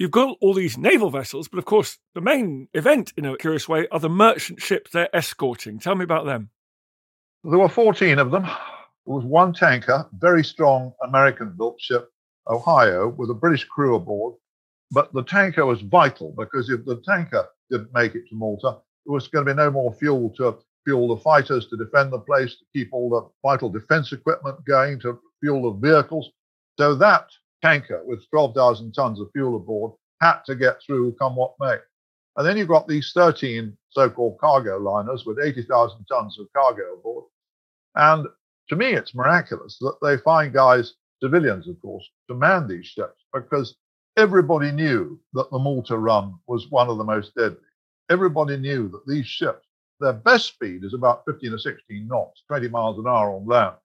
You've 0.00 0.10
got 0.10 0.38
all 0.40 0.54
these 0.54 0.78
naval 0.78 1.10
vessels, 1.10 1.46
but 1.46 1.58
of 1.58 1.66
course, 1.66 1.98
the 2.14 2.22
main 2.22 2.68
event, 2.72 3.12
in 3.18 3.26
a 3.26 3.36
curious 3.36 3.68
way, 3.68 3.86
are 3.92 4.00
the 4.00 4.08
merchant 4.08 4.62
ships 4.62 4.92
they're 4.92 5.14
escorting. 5.14 5.78
Tell 5.78 5.94
me 5.94 6.04
about 6.04 6.24
them. 6.24 6.48
There 7.44 7.58
were 7.58 7.68
14 7.68 8.18
of 8.18 8.30
them. 8.30 8.44
There 8.44 9.14
was 9.14 9.26
one 9.26 9.52
tanker, 9.52 10.08
very 10.14 10.42
strong 10.42 10.94
American 11.06 11.52
built 11.54 11.78
ship, 11.78 12.08
Ohio, 12.48 13.08
with 13.08 13.28
a 13.28 13.34
British 13.34 13.66
crew 13.66 13.94
aboard. 13.94 14.36
But 14.90 15.12
the 15.12 15.22
tanker 15.22 15.66
was 15.66 15.82
vital 15.82 16.34
because 16.34 16.70
if 16.70 16.86
the 16.86 17.02
tanker 17.06 17.46
didn't 17.70 17.92
make 17.92 18.14
it 18.14 18.26
to 18.30 18.34
Malta, 18.34 18.78
there 19.04 19.12
was 19.12 19.28
going 19.28 19.44
to 19.44 19.52
be 19.52 19.56
no 19.56 19.70
more 19.70 19.92
fuel 19.92 20.32
to 20.38 20.56
fuel 20.82 21.14
the 21.14 21.20
fighters 21.20 21.66
to 21.66 21.76
defend 21.76 22.10
the 22.10 22.20
place, 22.20 22.56
to 22.56 22.64
keep 22.72 22.88
all 22.94 23.10
the 23.10 23.28
vital 23.46 23.68
defense 23.68 24.12
equipment 24.12 24.64
going, 24.64 24.98
to 25.00 25.20
fuel 25.42 25.70
the 25.70 25.86
vehicles. 25.86 26.30
So 26.78 26.94
that 26.94 27.26
tanker 27.62 28.02
with 28.04 28.28
12,000 28.30 28.92
tons 28.92 29.20
of 29.20 29.30
fuel 29.32 29.56
aboard 29.56 29.92
had 30.20 30.40
to 30.46 30.54
get 30.54 30.82
through 30.84 31.14
come 31.18 31.36
what 31.36 31.54
may. 31.60 31.76
And 32.36 32.46
then 32.46 32.56
you've 32.56 32.68
got 32.68 32.86
these 32.86 33.12
13 33.12 33.76
so 33.90 34.08
called 34.08 34.38
cargo 34.38 34.78
liners 34.78 35.24
with 35.26 35.38
80,000 35.42 36.04
tons 36.06 36.38
of 36.38 36.46
cargo 36.54 36.94
aboard. 36.94 37.24
And 37.96 38.26
to 38.68 38.76
me, 38.76 38.92
it's 38.92 39.14
miraculous 39.14 39.78
that 39.80 39.96
they 40.02 40.16
find 40.18 40.52
guys, 40.52 40.94
civilians, 41.22 41.68
of 41.68 41.80
course, 41.82 42.08
to 42.28 42.34
man 42.34 42.68
these 42.68 42.86
ships 42.86 43.24
because 43.34 43.76
everybody 44.16 44.70
knew 44.70 45.20
that 45.32 45.50
the 45.50 45.58
Malta 45.58 45.98
run 45.98 46.34
was 46.46 46.70
one 46.70 46.88
of 46.88 46.98
the 46.98 47.04
most 47.04 47.34
deadly. 47.34 47.58
Everybody 48.10 48.56
knew 48.56 48.88
that 48.88 49.06
these 49.06 49.26
ships, 49.26 49.66
their 49.98 50.12
best 50.12 50.46
speed 50.46 50.84
is 50.84 50.94
about 50.94 51.24
15 51.26 51.52
or 51.52 51.58
16 51.58 52.06
knots, 52.06 52.42
20 52.46 52.68
miles 52.68 52.98
an 52.98 53.06
hour 53.06 53.30
on 53.30 53.46
land 53.46 53.76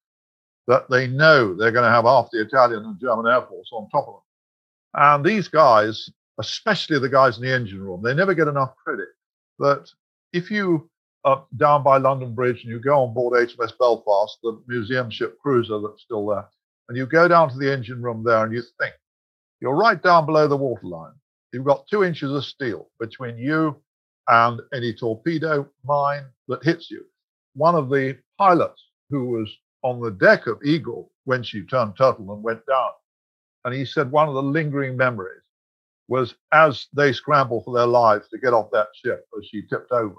that 0.67 0.89
they 0.89 1.07
know 1.07 1.53
they're 1.53 1.71
going 1.71 1.85
to 1.85 1.91
have 1.91 2.05
half 2.05 2.29
the 2.31 2.41
Italian 2.41 2.85
and 2.85 2.99
German 2.99 3.27
Air 3.27 3.41
Force 3.41 3.69
on 3.71 3.89
top 3.89 4.07
of 4.07 4.13
them. 4.15 4.21
And 4.95 5.25
these 5.25 5.47
guys, 5.47 6.09
especially 6.39 6.99
the 6.99 7.09
guys 7.09 7.37
in 7.37 7.43
the 7.43 7.53
engine 7.53 7.81
room, 7.81 8.01
they 8.01 8.13
never 8.13 8.33
get 8.33 8.47
enough 8.47 8.75
credit. 8.83 9.09
That 9.59 9.89
if 10.33 10.49
you 10.49 10.89
are 11.23 11.45
down 11.57 11.83
by 11.83 11.97
London 11.97 12.33
Bridge 12.33 12.63
and 12.63 12.71
you 12.71 12.79
go 12.79 13.03
on 13.03 13.13
board 13.13 13.47
HMS 13.47 13.77
Belfast, 13.77 14.37
the 14.43 14.61
museum 14.67 15.09
ship 15.09 15.37
cruiser 15.39 15.79
that's 15.79 16.03
still 16.03 16.27
there, 16.27 16.47
and 16.87 16.97
you 16.97 17.05
go 17.05 17.27
down 17.27 17.49
to 17.49 17.57
the 17.57 17.71
engine 17.71 18.01
room 18.01 18.23
there 18.23 18.43
and 18.43 18.53
you 18.53 18.61
think, 18.79 18.93
you're 19.59 19.75
right 19.75 20.01
down 20.01 20.25
below 20.25 20.47
the 20.47 20.57
waterline. 20.57 21.13
You've 21.51 21.65
got 21.65 21.87
two 21.87 22.03
inches 22.03 22.31
of 22.31 22.43
steel 22.45 22.89
between 22.99 23.37
you 23.37 23.75
and 24.27 24.59
any 24.73 24.93
torpedo 24.93 25.67
mine 25.83 26.25
that 26.47 26.63
hits 26.63 26.91
you. 26.91 27.05
One 27.53 27.75
of 27.75 27.89
the 27.89 28.17
pilots 28.37 28.83
who 29.09 29.29
was 29.29 29.49
on 29.85 30.01
the 30.01 30.09
deck 30.09 30.47
of 30.47 30.57
Eagle 30.65 31.11
when 31.25 31.43
she 31.43 31.61
turned 31.61 31.95
turtle 31.95 32.33
and 32.33 32.41
went 32.41 32.65
down. 32.65 32.89
And 33.63 33.73
he 33.73 33.85
said 33.85 34.09
one 34.09 34.27
of 34.27 34.33
the 34.33 34.41
lingering 34.41 34.97
memories 34.97 35.43
was 36.07 36.33
as 36.51 36.87
they 36.93 37.13
scramble 37.13 37.61
for 37.61 37.75
their 37.75 37.85
lives 37.85 38.27
to 38.29 38.39
get 38.39 38.51
off 38.51 38.71
that 38.71 38.87
ship 39.03 39.27
as 39.37 39.45
she 39.45 39.61
tipped 39.61 39.91
over, 39.91 40.15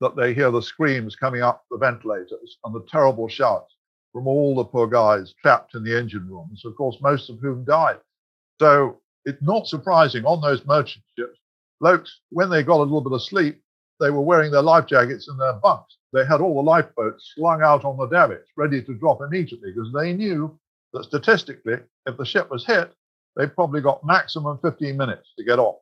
that 0.00 0.16
they 0.16 0.34
hear 0.34 0.50
the 0.50 0.60
screams 0.60 1.14
coming 1.14 1.40
up 1.40 1.64
the 1.70 1.78
ventilators 1.78 2.58
and 2.64 2.74
the 2.74 2.84
terrible 2.90 3.28
shouts 3.28 3.76
from 4.12 4.26
all 4.26 4.56
the 4.56 4.64
poor 4.64 4.88
guys 4.88 5.34
trapped 5.40 5.76
in 5.76 5.84
the 5.84 5.96
engine 5.96 6.28
rooms, 6.28 6.64
of 6.64 6.74
course, 6.74 6.96
most 7.00 7.30
of 7.30 7.38
whom 7.38 7.64
died. 7.64 7.98
So 8.58 9.00
it's 9.24 9.42
not 9.42 9.68
surprising 9.68 10.24
on 10.24 10.40
those 10.40 10.66
merchant 10.66 11.04
ships, 11.16 11.38
blokes, 11.80 12.22
when 12.30 12.50
they 12.50 12.64
got 12.64 12.78
a 12.78 12.82
little 12.82 13.00
bit 13.00 13.12
of 13.12 13.22
sleep, 13.22 13.62
they 14.00 14.10
were 14.10 14.20
wearing 14.20 14.50
their 14.50 14.62
life 14.62 14.86
jackets 14.86 15.28
in 15.28 15.36
their 15.36 15.54
bunks. 15.54 15.96
They 16.12 16.24
had 16.24 16.40
all 16.40 16.54
the 16.54 16.62
lifeboats 16.62 17.32
slung 17.34 17.62
out 17.62 17.84
on 17.84 17.96
the 17.96 18.06
davits, 18.06 18.50
ready 18.56 18.82
to 18.82 18.94
drop 18.94 19.20
immediately, 19.20 19.72
because 19.72 19.92
they 19.92 20.12
knew 20.12 20.58
that 20.92 21.04
statistically, 21.04 21.76
if 22.06 22.16
the 22.16 22.24
ship 22.24 22.50
was 22.50 22.64
hit, 22.64 22.92
they 23.36 23.46
probably 23.46 23.80
got 23.80 24.04
maximum 24.04 24.58
15 24.62 24.96
minutes 24.96 25.32
to 25.36 25.44
get 25.44 25.58
off. 25.58 25.76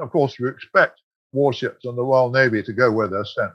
Of 0.00 0.10
course, 0.10 0.38
you 0.38 0.48
expect 0.48 1.00
warships 1.32 1.84
and 1.84 1.96
the 1.96 2.02
Royal 2.02 2.30
Navy 2.30 2.62
to 2.62 2.72
go 2.72 2.90
where 2.90 3.08
they're 3.08 3.24
sent. 3.24 3.52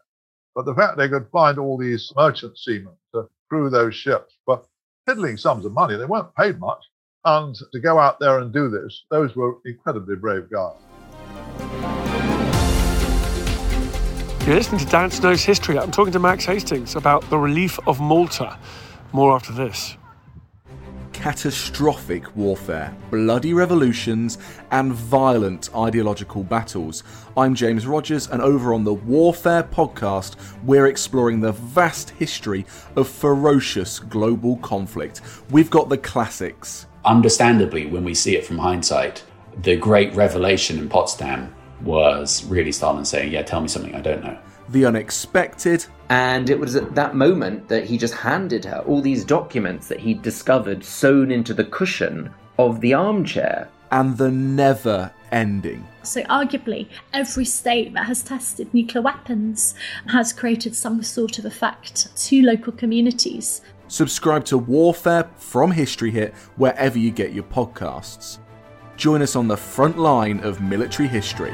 But 0.53 0.65
the 0.65 0.75
fact 0.75 0.97
they 0.97 1.09
could 1.09 1.27
find 1.31 1.59
all 1.59 1.77
these 1.77 2.13
merchant 2.15 2.57
seamen 2.57 2.93
to 3.13 3.29
crew 3.49 3.69
those 3.69 3.95
ships 3.95 4.33
for 4.45 4.61
piddling 5.05 5.37
sums 5.37 5.65
of 5.65 5.73
money, 5.73 5.97
they 5.97 6.05
weren't 6.05 6.33
paid 6.35 6.59
much. 6.59 6.83
And 7.25 7.55
to 7.73 7.79
go 7.79 7.99
out 7.99 8.19
there 8.19 8.39
and 8.39 8.53
do 8.53 8.69
this, 8.69 9.03
those 9.09 9.35
were 9.35 9.57
incredibly 9.65 10.15
brave 10.15 10.49
guys. 10.49 10.94
You're 14.45 14.53
listening 14.53 14.79
to 14.81 14.85
Dan 14.85 15.09
Snow's 15.09 15.43
History. 15.43 15.79
I'm 15.79 15.89
talking 15.89 16.13
to 16.13 16.19
Max 16.19 16.45
Hastings 16.45 16.95
about 16.95 17.27
the 17.31 17.37
relief 17.39 17.79
of 17.87 17.99
Malta. 17.99 18.59
More 19.11 19.33
after 19.33 19.51
this. 19.51 19.97
catastrophic 21.13 22.35
warfare, 22.35 22.95
bloody 23.09 23.55
revolutions, 23.55 24.37
and 24.69 24.93
violent 24.93 25.75
ideological 25.75 26.43
battles. 26.43 27.03
I'm 27.35 27.55
James 27.55 27.87
Rogers, 27.87 28.27
and 28.27 28.39
over 28.39 28.71
on 28.71 28.83
the 28.83 28.93
Warfare 28.93 29.63
podcast, 29.63 30.35
we're 30.63 30.85
exploring 30.85 31.41
the 31.41 31.53
vast 31.53 32.11
history 32.11 32.67
of 32.95 33.07
ferocious 33.07 33.97
global 33.97 34.57
conflict. 34.57 35.21
We've 35.49 35.71
got 35.71 35.89
the 35.89 35.97
classics. 35.97 36.85
Understandably, 37.03 37.87
when 37.87 38.03
we 38.03 38.13
see 38.13 38.35
it 38.35 38.45
from 38.45 38.59
hindsight, 38.59 39.23
the 39.63 39.75
great 39.75 40.13
revelation 40.13 40.77
in 40.77 40.87
Potsdam 40.87 41.51
was 41.85 42.43
really 42.45 42.71
Stalin 42.71 43.05
saying, 43.05 43.31
Yeah, 43.31 43.43
tell 43.43 43.61
me 43.61 43.67
something 43.67 43.95
I 43.95 44.01
don't 44.01 44.23
know. 44.23 44.37
The 44.69 44.85
unexpected. 44.85 45.85
And 46.09 46.49
it 46.49 46.59
was 46.59 46.75
at 46.75 46.95
that 46.95 47.15
moment 47.15 47.67
that 47.67 47.85
he 47.85 47.97
just 47.97 48.15
handed 48.15 48.65
her 48.65 48.79
all 48.79 49.01
these 49.01 49.23
documents 49.23 49.87
that 49.87 49.99
he'd 49.99 50.21
discovered 50.21 50.83
sewn 50.83 51.31
into 51.31 51.53
the 51.53 51.65
cushion 51.65 52.33
of 52.57 52.81
the 52.81 52.93
armchair. 52.93 53.69
And 53.91 54.17
the 54.17 54.31
never 54.31 55.11
ending. 55.31 55.87
So, 56.03 56.21
arguably, 56.23 56.87
every 57.13 57.45
state 57.45 57.93
that 57.93 58.05
has 58.07 58.23
tested 58.23 58.73
nuclear 58.73 59.01
weapons 59.01 59.75
has 60.07 60.33
created 60.33 60.75
some 60.75 61.03
sort 61.03 61.39
of 61.39 61.45
effect 61.45 62.15
to 62.27 62.41
local 62.41 62.73
communities. 62.73 63.61
Subscribe 63.87 64.43
to 64.45 64.57
Warfare 64.57 65.29
from 65.37 65.71
History 65.71 66.09
Hit 66.09 66.33
wherever 66.55 66.97
you 66.97 67.11
get 67.11 67.33
your 67.33 67.43
podcasts. 67.43 68.39
Join 68.97 69.21
us 69.21 69.35
on 69.35 69.47
the 69.47 69.57
front 69.57 69.97
line 69.97 70.39
of 70.39 70.61
military 70.61 71.09
history. 71.09 71.53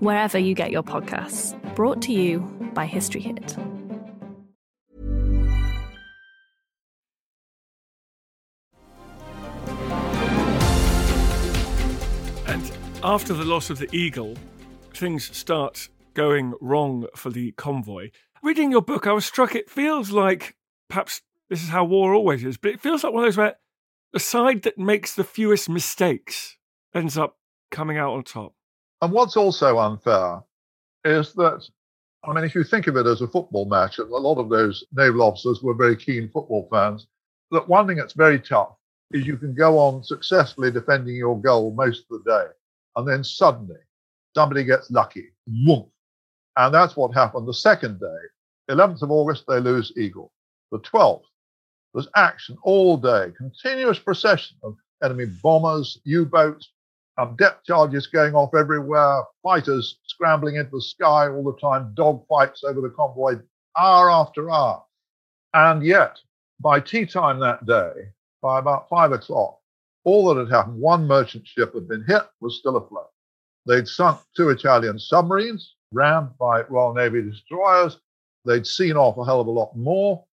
wherever 0.00 0.38
you 0.38 0.54
get 0.54 0.70
your 0.70 0.82
podcasts. 0.82 1.56
Brought 1.74 2.02
to 2.02 2.12
you 2.12 2.40
by 2.74 2.86
History 2.86 3.20
Hit. 3.20 3.56
And 12.48 12.72
after 13.04 13.32
the 13.32 13.44
loss 13.44 13.70
of 13.70 13.78
the 13.78 13.88
Eagle, 13.92 14.36
things 14.94 15.36
start 15.36 15.88
going 16.14 16.54
wrong 16.60 17.06
for 17.14 17.30
the 17.30 17.52
convoy. 17.52 18.10
Reading 18.42 18.70
your 18.70 18.82
book, 18.82 19.06
I 19.06 19.12
was 19.12 19.24
struck. 19.24 19.54
It 19.54 19.70
feels 19.70 20.10
like 20.10 20.56
perhaps 20.88 21.22
this 21.48 21.62
is 21.62 21.68
how 21.68 21.84
war 21.84 22.14
always 22.14 22.44
is, 22.44 22.56
but 22.56 22.72
it 22.72 22.80
feels 22.80 23.04
like 23.04 23.12
one 23.12 23.24
of 23.24 23.28
those 23.28 23.36
where 23.36 23.56
the 24.12 24.20
side 24.20 24.62
that 24.62 24.78
makes 24.78 25.14
the 25.14 25.24
fewest 25.24 25.68
mistakes 25.68 26.56
ends 26.94 27.16
up 27.16 27.38
coming 27.70 27.96
out 27.96 28.12
on 28.12 28.24
top. 28.24 28.54
And 29.02 29.12
what's 29.12 29.36
also 29.36 29.78
unfair 29.78 30.42
is 31.04 31.32
that, 31.34 31.66
I 32.24 32.32
mean, 32.32 32.44
if 32.44 32.54
you 32.54 32.64
think 32.64 32.86
of 32.86 32.96
it 32.96 33.06
as 33.06 33.22
a 33.22 33.28
football 33.28 33.64
match, 33.64 33.98
and 33.98 34.10
a 34.10 34.16
lot 34.16 34.38
of 34.38 34.50
those 34.50 34.84
naval 34.92 35.22
officers 35.22 35.62
were 35.62 35.74
very 35.74 35.96
keen 35.96 36.28
football 36.28 36.68
fans, 36.70 37.06
that 37.50 37.68
one 37.68 37.86
thing 37.86 37.96
that's 37.96 38.12
very 38.12 38.38
tough 38.38 38.76
is 39.12 39.26
you 39.26 39.36
can 39.36 39.54
go 39.54 39.78
on 39.78 40.04
successfully 40.04 40.70
defending 40.70 41.16
your 41.16 41.40
goal 41.40 41.72
most 41.72 42.04
of 42.10 42.22
the 42.22 42.30
day, 42.30 42.46
and 42.96 43.08
then 43.08 43.24
suddenly 43.24 43.80
somebody 44.34 44.64
gets 44.64 44.90
lucky. 44.90 45.28
Woof. 45.66 45.86
And 46.56 46.74
that's 46.74 46.96
what 46.96 47.14
happened 47.14 47.48
the 47.48 47.54
second 47.54 48.00
day. 48.00 48.74
11th 48.74 49.02
of 49.02 49.10
August, 49.10 49.44
they 49.48 49.58
lose 49.58 49.92
Eagle. 49.96 50.32
The 50.70 50.78
12th, 50.80 51.22
there's 51.94 52.08
action 52.14 52.56
all 52.62 52.96
day, 52.96 53.32
continuous 53.36 53.98
procession 53.98 54.56
of 54.62 54.76
enemy 55.02 55.26
bombers, 55.42 55.98
U 56.04 56.24
boats, 56.24 56.70
um, 57.20 57.36
depth 57.36 57.64
charges 57.66 58.06
going 58.06 58.34
off 58.34 58.54
everywhere, 58.54 59.24
fighters 59.42 59.98
scrambling 60.04 60.56
into 60.56 60.70
the 60.72 60.82
sky 60.82 61.28
all 61.28 61.44
the 61.44 61.58
time, 61.60 61.92
dog 61.94 62.24
fights 62.28 62.64
over 62.64 62.80
the 62.80 62.90
convoy 62.90 63.38
hour 63.76 64.10
after 64.10 64.50
hour. 64.50 64.82
And 65.52 65.84
yet, 65.84 66.18
by 66.60 66.80
tea 66.80 67.06
time 67.06 67.38
that 67.40 67.66
day, 67.66 67.92
by 68.40 68.58
about 68.58 68.88
five 68.88 69.12
o'clock, 69.12 69.58
all 70.04 70.32
that 70.32 70.40
had 70.40 70.50
happened, 70.50 70.80
one 70.80 71.06
merchant 71.06 71.46
ship 71.46 71.74
had 71.74 71.88
been 71.88 72.04
hit, 72.06 72.22
was 72.40 72.58
still 72.58 72.76
afloat. 72.76 73.10
They'd 73.66 73.86
sunk 73.86 74.18
two 74.34 74.48
Italian 74.48 74.98
submarines, 74.98 75.74
rammed 75.92 76.30
by 76.38 76.62
Royal 76.62 76.94
Navy 76.94 77.20
destroyers. 77.22 77.98
They'd 78.46 78.66
seen 78.66 78.96
off 78.96 79.18
a 79.18 79.24
hell 79.26 79.42
of 79.42 79.46
a 79.46 79.50
lot 79.50 79.76
more. 79.76 80.24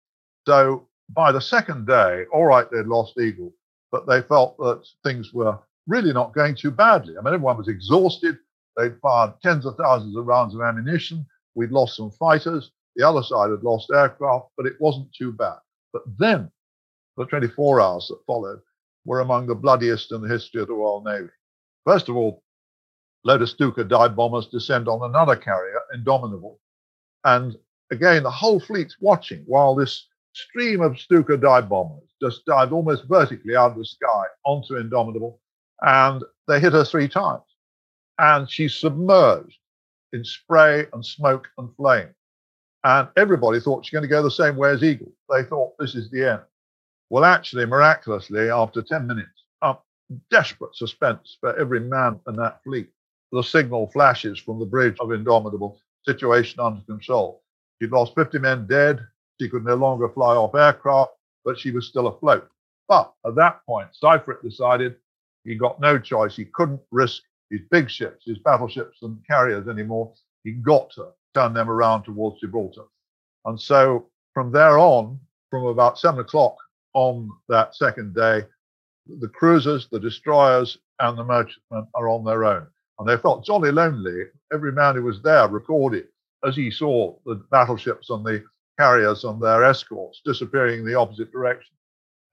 So 0.47 0.87
by 1.09 1.33
the 1.33 1.41
second 1.41 1.85
day, 1.85 2.23
all 2.31 2.45
right, 2.45 2.69
they'd 2.71 2.85
lost 2.85 3.19
Eagle, 3.19 3.51
but 3.91 4.07
they 4.07 4.21
felt 4.21 4.57
that 4.59 4.87
things 5.03 5.33
were 5.33 5.59
really 5.87 6.13
not 6.13 6.33
going 6.33 6.55
too 6.55 6.71
badly. 6.71 7.15
I 7.17 7.21
mean, 7.21 7.33
everyone 7.33 7.57
was 7.57 7.67
exhausted. 7.67 8.37
They'd 8.75 8.99
fired 9.01 9.33
tens 9.41 9.65
of 9.65 9.75
thousands 9.77 10.15
of 10.15 10.27
rounds 10.27 10.53
of 10.53 10.61
ammunition. 10.61 11.25
We'd 11.55 11.71
lost 11.71 11.97
some 11.97 12.11
fighters. 12.11 12.71
The 12.95 13.07
other 13.07 13.23
side 13.23 13.49
had 13.49 13.63
lost 13.63 13.91
aircraft, 13.93 14.49
but 14.57 14.65
it 14.65 14.79
wasn't 14.79 15.13
too 15.13 15.31
bad. 15.31 15.57
But 15.93 16.03
then 16.19 16.51
the 17.15 17.25
24 17.25 17.81
hours 17.81 18.07
that 18.09 18.25
followed 18.27 18.59
were 19.05 19.21
among 19.21 19.47
the 19.47 19.55
bloodiest 19.55 20.11
in 20.11 20.21
the 20.21 20.27
history 20.27 20.61
of 20.61 20.67
the 20.67 20.73
Royal 20.73 21.03
Navy. 21.03 21.29
First 21.85 22.09
of 22.09 22.17
all, 22.17 22.43
of 23.25 23.49
Stuka 23.49 23.83
dive 23.83 24.15
bombers 24.15 24.47
descend 24.47 24.87
on 24.87 25.09
another 25.09 25.35
carrier, 25.35 25.81
Indomitable. 25.93 26.59
And 27.25 27.57
again, 27.91 28.23
the 28.23 28.31
whole 28.31 28.59
fleet's 28.59 28.97
watching 29.01 29.43
while 29.47 29.75
this 29.75 30.07
stream 30.33 30.81
of 30.81 30.99
Stuka 30.99 31.35
dive 31.37 31.67
bombers 31.67 32.03
just 32.21 32.45
dived 32.45 32.71
almost 32.71 33.05
vertically 33.07 33.55
out 33.55 33.71
of 33.71 33.77
the 33.77 33.85
sky 33.85 34.23
onto 34.45 34.77
Indomitable 34.77 35.39
and 35.81 36.23
they 36.47 36.59
hit 36.59 36.73
her 36.73 36.83
three 36.83 37.07
times. 37.07 37.43
And 38.19 38.49
she's 38.49 38.75
submerged 38.75 39.59
in 40.13 40.23
spray 40.23 40.87
and 40.93 41.05
smoke 41.05 41.47
and 41.57 41.69
flame. 41.75 42.09
And 42.83 43.07
everybody 43.17 43.59
thought 43.59 43.85
she's 43.85 43.91
going 43.91 44.03
to 44.03 44.07
go 44.07 44.23
the 44.23 44.31
same 44.31 44.55
way 44.55 44.71
as 44.71 44.83
Eagle. 44.83 45.11
They 45.29 45.43
thought 45.43 45.77
this 45.77 45.95
is 45.95 46.09
the 46.09 46.31
end. 46.31 46.41
Well, 47.09 47.25
actually, 47.25 47.65
miraculously, 47.65 48.49
after 48.49 48.81
10 48.81 49.07
minutes, 49.07 49.43
up 49.61 49.85
desperate 50.29 50.75
suspense 50.75 51.37
for 51.39 51.57
every 51.59 51.79
man 51.79 52.19
in 52.27 52.35
that 52.37 52.63
fleet, 52.63 52.89
the 53.31 53.41
signal 53.41 53.89
flashes 53.91 54.39
from 54.39 54.59
the 54.59 54.65
bridge 54.65 54.97
of 54.99 55.11
Indomitable, 55.11 55.79
situation 56.05 56.59
under 56.59 56.81
control. 56.81 57.43
She'd 57.81 57.91
lost 57.91 58.15
50 58.15 58.39
men 58.39 58.65
dead. 58.67 59.05
She 59.39 59.49
could 59.49 59.65
no 59.65 59.75
longer 59.75 60.09
fly 60.09 60.35
off 60.35 60.55
aircraft, 60.55 61.11
but 61.45 61.59
she 61.59 61.71
was 61.71 61.87
still 61.87 62.07
afloat. 62.07 62.49
But 62.87 63.13
at 63.25 63.35
that 63.35 63.65
point, 63.65 63.89
Syfret 64.01 64.41
decided 64.41 64.95
he 65.47 65.55
got 65.55 65.79
no 65.79 65.97
choice. 65.97 66.35
He 66.35 66.45
couldn't 66.45 66.81
risk 66.91 67.23
his 67.49 67.61
big 67.71 67.89
ships, 67.89 68.25
his 68.25 68.37
battleships 68.39 68.97
and 69.01 69.17
carriers 69.25 69.67
anymore. 69.67 70.13
He 70.43 70.51
got 70.51 70.91
to 70.91 71.07
turn 71.33 71.53
them 71.53 71.69
around 71.69 72.03
towards 72.03 72.41
Gibraltar. 72.41 72.83
And 73.45 73.59
so 73.59 74.09
from 74.33 74.51
there 74.51 74.77
on, 74.77 75.19
from 75.49 75.65
about 75.65 75.97
seven 75.97 76.19
o'clock 76.19 76.57
on 76.93 77.29
that 77.47 77.75
second 77.75 78.13
day, 78.13 78.43
the 79.19 79.29
cruisers, 79.29 79.87
the 79.89 79.99
destroyers, 79.99 80.77
and 80.99 81.17
the 81.17 81.23
merchantmen 81.23 81.87
are 81.93 82.09
on 82.09 82.25
their 82.25 82.43
own. 82.43 82.67
And 82.99 83.07
they 83.07 83.15
felt 83.15 83.45
jolly 83.45 83.71
lonely. 83.71 84.25
Every 84.51 84.73
man 84.73 84.95
who 84.95 85.03
was 85.03 85.21
there 85.21 85.47
recorded 85.47 86.07
as 86.45 86.57
he 86.57 86.69
saw 86.69 87.15
the 87.25 87.35
battleships 87.51 88.09
and 88.09 88.25
the 88.25 88.43
carriers 88.77 89.23
and 89.23 89.41
their 89.41 89.63
escorts 89.63 90.21
disappearing 90.25 90.79
in 90.79 90.85
the 90.85 90.95
opposite 90.95 91.31
direction. 91.31 91.75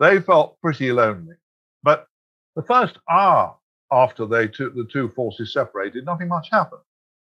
They 0.00 0.20
felt 0.20 0.60
pretty 0.60 0.90
lonely. 0.90 1.36
But 1.84 2.08
the 2.56 2.62
first 2.62 2.98
hour 3.10 3.56
after 3.90 4.26
they 4.26 4.46
the 4.46 4.88
two 4.90 5.08
forces 5.10 5.52
separated, 5.52 6.04
nothing 6.04 6.28
much 6.28 6.48
happened. 6.50 6.82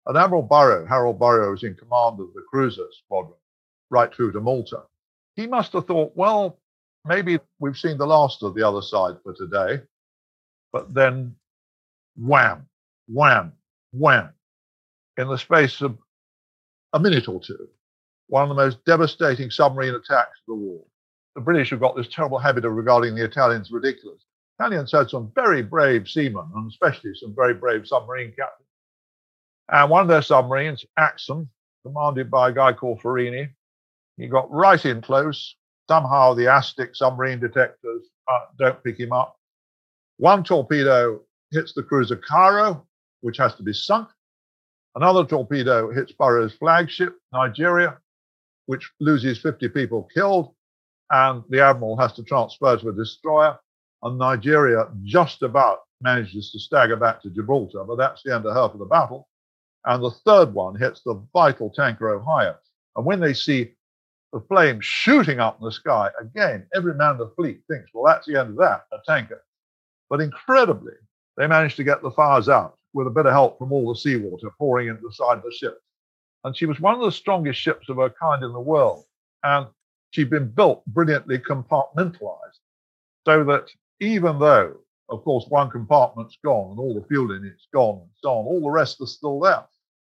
And 0.06 0.16
Admiral 0.16 0.42
Burrough, 0.42 0.86
Harold 0.86 1.18
Burrough, 1.18 1.50
was 1.50 1.62
in 1.62 1.74
command 1.74 2.20
of 2.20 2.32
the 2.34 2.44
cruiser 2.50 2.86
squadron 3.04 3.36
right 3.90 4.12
through 4.14 4.32
to 4.32 4.40
Malta. 4.40 4.82
He 5.36 5.46
must 5.46 5.72
have 5.72 5.86
thought, 5.86 6.12
well, 6.14 6.58
maybe 7.04 7.38
we've 7.58 7.76
seen 7.76 7.98
the 7.98 8.06
last 8.06 8.42
of 8.42 8.54
the 8.54 8.66
other 8.66 8.82
side 8.82 9.16
for 9.22 9.34
today. 9.34 9.82
But 10.72 10.94
then, 10.94 11.36
wham, 12.16 12.66
wham, 13.08 13.52
wham, 13.92 14.30
in 15.16 15.28
the 15.28 15.38
space 15.38 15.80
of 15.80 15.98
a 16.92 17.00
minute 17.00 17.28
or 17.28 17.40
two, 17.40 17.68
one 18.28 18.42
of 18.42 18.48
the 18.48 18.54
most 18.54 18.84
devastating 18.84 19.50
submarine 19.50 19.94
attacks 19.94 20.38
of 20.40 20.46
the 20.48 20.54
war. 20.54 20.84
The 21.34 21.40
British 21.40 21.70
have 21.70 21.80
got 21.80 21.96
this 21.96 22.08
terrible 22.08 22.38
habit 22.38 22.64
of 22.64 22.72
regarding 22.72 23.14
the 23.14 23.24
Italians 23.24 23.70
ridiculous. 23.70 24.24
Italians 24.60 24.92
had 24.92 25.08
some 25.08 25.32
very 25.34 25.62
brave 25.62 26.06
seamen, 26.06 26.44
and 26.54 26.70
especially 26.70 27.14
some 27.14 27.34
very 27.34 27.54
brave 27.54 27.86
submarine 27.86 28.32
captains. 28.36 28.68
And 29.70 29.88
one 29.88 30.02
of 30.02 30.08
their 30.08 30.20
submarines, 30.20 30.84
Axum, 30.98 31.48
commanded 31.82 32.30
by 32.30 32.50
a 32.50 32.52
guy 32.52 32.74
called 32.74 33.00
Ferrini. 33.00 33.48
He 34.18 34.26
got 34.26 34.50
right 34.50 34.84
in 34.84 35.00
close. 35.00 35.56
Somehow 35.88 36.34
the 36.34 36.44
ASDIC 36.44 36.94
submarine 36.94 37.40
detectors 37.40 38.02
uh, 38.30 38.40
don't 38.58 38.84
pick 38.84 39.00
him 39.00 39.12
up. 39.12 39.34
One 40.18 40.44
torpedo 40.44 41.22
hits 41.50 41.72
the 41.72 41.82
cruiser 41.82 42.16
Cairo, 42.16 42.86
which 43.22 43.38
has 43.38 43.54
to 43.54 43.62
be 43.62 43.72
sunk. 43.72 44.08
Another 44.94 45.24
torpedo 45.24 45.90
hits 45.90 46.12
Burrough's 46.12 46.52
flagship, 46.52 47.16
Nigeria, 47.32 47.96
which 48.66 48.92
loses 49.00 49.38
50 49.38 49.68
people 49.68 50.06
killed, 50.12 50.54
and 51.10 51.42
the 51.48 51.64
admiral 51.64 51.96
has 51.96 52.12
to 52.14 52.22
transfer 52.22 52.76
to 52.76 52.90
a 52.90 52.92
destroyer. 52.92 53.58
And 54.02 54.18
Nigeria 54.18 54.88
just 55.02 55.42
about 55.42 55.80
manages 56.00 56.50
to 56.52 56.58
stagger 56.58 56.96
back 56.96 57.20
to 57.22 57.30
Gibraltar, 57.30 57.84
but 57.84 57.96
that's 57.96 58.22
the 58.22 58.34
end 58.34 58.46
of 58.46 58.54
half 58.54 58.72
of 58.72 58.78
the 58.78 58.86
battle. 58.86 59.28
And 59.84 60.02
the 60.02 60.10
third 60.10 60.52
one 60.54 60.74
hits 60.74 61.02
the 61.02 61.22
vital 61.32 61.70
tanker 61.70 62.10
Ohio. 62.10 62.56
And 62.96 63.04
when 63.04 63.20
they 63.20 63.34
see 63.34 63.72
the 64.32 64.40
flames 64.40 64.84
shooting 64.84 65.40
up 65.40 65.58
in 65.60 65.64
the 65.64 65.72
sky, 65.72 66.10
again, 66.20 66.66
every 66.74 66.94
man 66.94 67.12
in 67.12 67.18
the 67.18 67.32
fleet 67.36 67.60
thinks, 67.68 67.90
well, 67.92 68.04
that's 68.04 68.26
the 68.26 68.38
end 68.38 68.50
of 68.50 68.56
that, 68.56 68.84
a 68.92 68.98
tanker. 69.06 69.42
But 70.08 70.20
incredibly, 70.20 70.94
they 71.36 71.46
managed 71.46 71.76
to 71.76 71.84
get 71.84 72.02
the 72.02 72.10
fires 72.10 72.48
out 72.48 72.76
with 72.92 73.06
a 73.06 73.10
bit 73.10 73.26
of 73.26 73.32
help 73.32 73.58
from 73.58 73.72
all 73.72 73.88
the 73.88 73.98
seawater 73.98 74.50
pouring 74.58 74.88
into 74.88 75.02
the 75.02 75.12
side 75.12 75.38
of 75.38 75.44
the 75.44 75.52
ship. 75.52 75.80
And 76.44 76.56
she 76.56 76.66
was 76.66 76.80
one 76.80 76.94
of 76.94 77.00
the 77.00 77.12
strongest 77.12 77.60
ships 77.60 77.88
of 77.88 77.96
her 77.96 78.10
kind 78.10 78.42
in 78.42 78.52
the 78.52 78.60
world. 78.60 79.04
And 79.42 79.66
she'd 80.10 80.30
been 80.30 80.50
built 80.50 80.84
brilliantly 80.86 81.38
compartmentalized 81.38 82.58
so 83.26 83.44
that 83.44 83.66
even 84.00 84.38
though, 84.38 84.76
of 85.08 85.22
course, 85.24 85.46
one 85.48 85.70
compartment's 85.70 86.38
gone 86.44 86.70
and 86.70 86.78
all 86.78 86.94
the 86.94 87.06
fuel 87.06 87.32
in 87.32 87.44
it's 87.44 87.68
gone 87.72 88.00
and 88.00 88.10
so 88.22 88.30
on, 88.30 88.46
all 88.46 88.62
the 88.62 88.70
rest 88.70 89.00
are 89.00 89.06
still 89.06 89.38
there. 89.40 89.64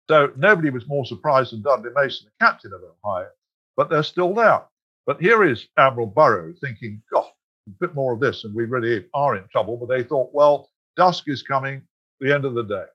So 0.09 0.31
nobody 0.35 0.69
was 0.69 0.87
more 0.87 1.05
surprised 1.05 1.53
than 1.53 1.61
Dudley 1.61 1.91
Mason, 1.95 2.27
the 2.27 2.45
captain 2.45 2.73
of 2.73 2.81
Ohio, 2.81 3.29
but 3.77 3.89
they're 3.89 4.03
still 4.03 4.33
there. 4.33 4.61
But 5.05 5.21
here 5.21 5.43
is 5.43 5.67
Admiral 5.77 6.07
Burrough 6.07 6.55
thinking, 6.61 7.01
God, 7.11 7.27
a 7.67 7.71
bit 7.79 7.95
more 7.95 8.13
of 8.13 8.19
this, 8.19 8.43
and 8.43 8.53
we 8.53 8.65
really 8.65 9.05
are 9.13 9.35
in 9.35 9.45
trouble. 9.51 9.77
But 9.77 9.89
they 9.89 10.03
thought, 10.03 10.33
well, 10.33 10.69
dusk 10.97 11.25
is 11.27 11.43
coming, 11.43 11.81
the 12.19 12.33
end 12.33 12.45
of 12.45 12.53
the 12.53 12.63
day. 12.63 12.85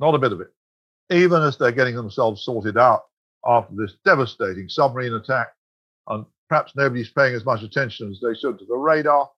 Not 0.00 0.14
a 0.14 0.18
bit 0.18 0.32
of 0.32 0.40
it. 0.40 0.52
Even 1.10 1.42
as 1.42 1.56
they're 1.56 1.72
getting 1.72 1.96
themselves 1.96 2.44
sorted 2.44 2.76
out 2.76 3.04
after 3.46 3.74
this 3.74 3.96
devastating 4.04 4.68
submarine 4.68 5.14
attack, 5.14 5.48
and 6.08 6.24
perhaps 6.48 6.72
nobody's 6.76 7.10
paying 7.10 7.34
as 7.34 7.44
much 7.44 7.62
attention 7.62 8.10
as 8.10 8.20
they 8.20 8.38
should 8.38 8.58
to 8.58 8.64
the 8.66 8.76
radar, 8.76 9.28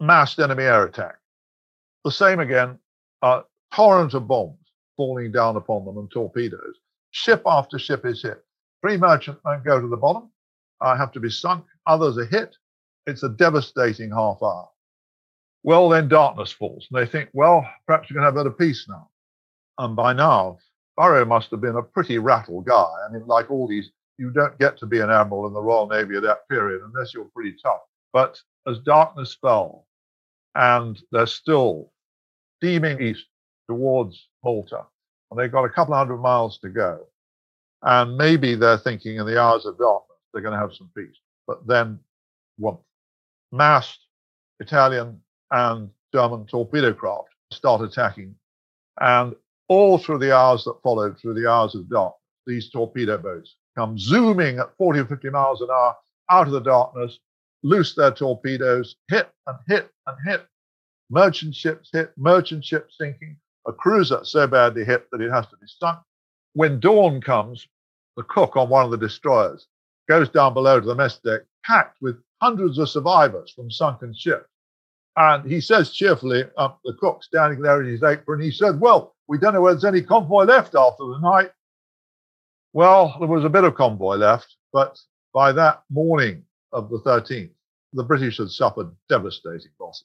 massed 0.00 0.38
enemy 0.38 0.64
air 0.64 0.84
attack. 0.84 1.16
The 2.04 2.10
same 2.10 2.40
again, 2.40 2.78
a 3.22 3.42
torrent 3.74 4.14
of 4.14 4.26
bombs 4.26 4.58
falling 4.96 5.32
down 5.32 5.56
upon 5.56 5.84
them 5.84 5.98
and 5.98 6.10
torpedoes. 6.10 6.76
Ship 7.10 7.42
after 7.46 7.78
ship 7.78 8.04
is 8.04 8.22
hit. 8.22 8.44
Three 8.80 8.96
merchantmen 8.96 9.62
go 9.64 9.80
to 9.80 9.86
the 9.86 9.96
bottom, 9.96 10.30
uh, 10.80 10.96
have 10.96 11.12
to 11.12 11.20
be 11.20 11.30
sunk. 11.30 11.64
Others 11.86 12.18
are 12.18 12.26
hit. 12.26 12.56
It's 13.06 13.22
a 13.22 13.28
devastating 13.28 14.10
half 14.10 14.42
hour. 14.42 14.68
Well, 15.62 15.88
then 15.88 16.08
darkness 16.08 16.50
falls, 16.50 16.88
and 16.90 17.00
they 17.00 17.08
think, 17.08 17.30
well, 17.32 17.64
perhaps 17.86 18.10
going 18.10 18.22
to 18.22 18.26
have 18.26 18.36
a 18.36 18.44
bit 18.44 18.52
of 18.52 18.58
peace 18.58 18.86
now. 18.88 19.08
And 19.78 19.94
by 19.94 20.12
now, 20.12 20.58
Burrough 20.96 21.24
must 21.24 21.50
have 21.52 21.60
been 21.60 21.76
a 21.76 21.82
pretty 21.82 22.18
rattle 22.18 22.60
guy. 22.60 22.90
I 23.08 23.12
mean, 23.12 23.26
like 23.26 23.50
all 23.50 23.68
these, 23.68 23.90
you 24.18 24.30
don't 24.30 24.58
get 24.58 24.76
to 24.78 24.86
be 24.86 25.00
an 25.00 25.10
admiral 25.10 25.46
in 25.46 25.52
the 25.52 25.62
Royal 25.62 25.86
Navy 25.86 26.16
at 26.16 26.22
that 26.22 26.48
period 26.48 26.82
unless 26.84 27.14
you're 27.14 27.30
pretty 27.34 27.56
tough. 27.62 27.80
But 28.12 28.40
as 28.66 28.78
darkness 28.80 29.36
fell, 29.40 29.86
and 30.54 31.00
they're 31.10 31.26
still 31.26 31.92
steaming 32.58 33.00
east 33.00 33.26
towards 33.68 34.28
Malta, 34.44 34.84
and 35.30 35.38
they've 35.38 35.52
got 35.52 35.64
a 35.64 35.70
couple 35.70 35.94
hundred 35.94 36.18
miles 36.18 36.58
to 36.58 36.68
go. 36.68 37.06
And 37.82 38.16
maybe 38.16 38.54
they're 38.54 38.78
thinking 38.78 39.16
in 39.16 39.26
the 39.26 39.40
hours 39.40 39.66
of 39.66 39.78
darkness 39.78 40.18
they're 40.32 40.42
going 40.42 40.54
to 40.54 40.60
have 40.60 40.74
some 40.74 40.90
peace. 40.96 41.16
But 41.46 41.66
then, 41.66 41.98
what? 42.58 42.78
Massed 43.50 44.06
Italian 44.60 45.20
and 45.50 45.90
German 46.14 46.46
torpedo 46.46 46.92
craft 46.92 47.28
start 47.52 47.82
attacking. 47.82 48.34
And 49.00 49.34
all 49.68 49.98
through 49.98 50.18
the 50.18 50.34
hours 50.34 50.64
that 50.64 50.80
followed, 50.82 51.18
through 51.18 51.34
the 51.34 51.50
hours 51.50 51.74
of 51.74 51.88
darkness, 51.88 52.20
these 52.46 52.70
torpedo 52.70 53.18
boats 53.18 53.56
come 53.76 53.98
zooming 53.98 54.58
at 54.58 54.76
40 54.76 55.00
or 55.00 55.06
50 55.06 55.30
miles 55.30 55.60
an 55.60 55.68
hour 55.70 55.96
out 56.30 56.46
of 56.46 56.52
the 56.52 56.60
darkness, 56.60 57.18
loose 57.62 57.94
their 57.94 58.10
torpedoes, 58.10 58.96
hit 59.08 59.28
and 59.46 59.56
hit 59.66 59.90
and 60.06 60.16
hit. 60.26 60.46
Merchant 61.10 61.54
ships 61.54 61.90
hit, 61.92 62.12
merchant 62.16 62.64
ships 62.64 62.96
sinking, 62.98 63.36
a 63.66 63.72
cruiser 63.72 64.24
so 64.24 64.46
badly 64.46 64.84
hit 64.84 65.06
that 65.10 65.20
it 65.20 65.30
has 65.30 65.46
to 65.48 65.56
be 65.56 65.66
sunk. 65.66 65.98
When 66.54 66.80
dawn 66.80 67.20
comes, 67.20 67.66
the 68.16 68.22
cook 68.24 68.56
on 68.56 68.68
one 68.68 68.84
of 68.84 68.90
the 68.90 68.96
destroyers 68.96 69.66
goes 70.08 70.28
down 70.28 70.54
below 70.54 70.80
to 70.80 70.86
the 70.86 70.94
mess 70.94 71.18
deck, 71.18 71.42
packed 71.64 71.96
with 72.00 72.20
hundreds 72.42 72.78
of 72.78 72.88
survivors 72.88 73.50
from 73.52 73.70
sunken 73.70 74.14
ships. 74.14 74.48
And 75.16 75.50
he 75.50 75.60
says 75.60 75.92
cheerfully, 75.92 76.44
um, 76.56 76.74
the 76.84 76.94
cook 76.94 77.22
standing 77.22 77.60
there 77.60 77.82
in 77.82 77.88
his 77.88 78.02
apron, 78.02 78.40
he 78.40 78.50
said, 78.50 78.80
Well, 78.80 79.14
we 79.28 79.38
don't 79.38 79.54
know 79.54 79.60
whether 79.60 79.74
there's 79.74 79.84
any 79.84 80.02
convoy 80.02 80.44
left 80.44 80.74
after 80.74 81.04
the 81.04 81.18
night. 81.20 81.50
Well, 82.72 83.16
there 83.18 83.28
was 83.28 83.44
a 83.44 83.50
bit 83.50 83.64
of 83.64 83.74
convoy 83.74 84.16
left, 84.16 84.56
but 84.72 84.98
by 85.34 85.52
that 85.52 85.82
morning 85.90 86.44
of 86.72 86.90
the 86.90 87.00
13th, 87.00 87.50
the 87.92 88.04
British 88.04 88.38
had 88.38 88.50
suffered 88.50 88.90
devastating 89.08 89.70
losses. 89.80 90.04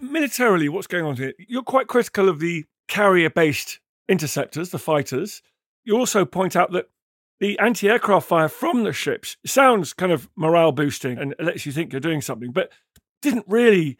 Militarily, 0.00 0.68
what's 0.68 0.86
going 0.86 1.04
on 1.04 1.16
here? 1.16 1.32
You're 1.38 1.62
quite 1.62 1.88
critical 1.88 2.28
of 2.28 2.38
the 2.38 2.64
carrier 2.86 3.30
based 3.30 3.80
interceptors, 4.08 4.70
the 4.70 4.78
fighters. 4.78 5.42
You 5.84 5.96
also 5.96 6.24
point 6.24 6.54
out 6.54 6.72
that 6.72 6.88
the 7.40 7.58
anti 7.58 7.88
aircraft 7.88 8.28
fire 8.28 8.48
from 8.48 8.84
the 8.84 8.92
ships 8.92 9.36
sounds 9.44 9.92
kind 9.92 10.12
of 10.12 10.28
morale 10.36 10.72
boosting 10.72 11.18
and 11.18 11.34
lets 11.38 11.66
you 11.66 11.72
think 11.72 11.92
you're 11.92 12.00
doing 12.00 12.20
something. 12.20 12.52
But 12.52 12.70
didn't 13.22 13.46
really 13.48 13.98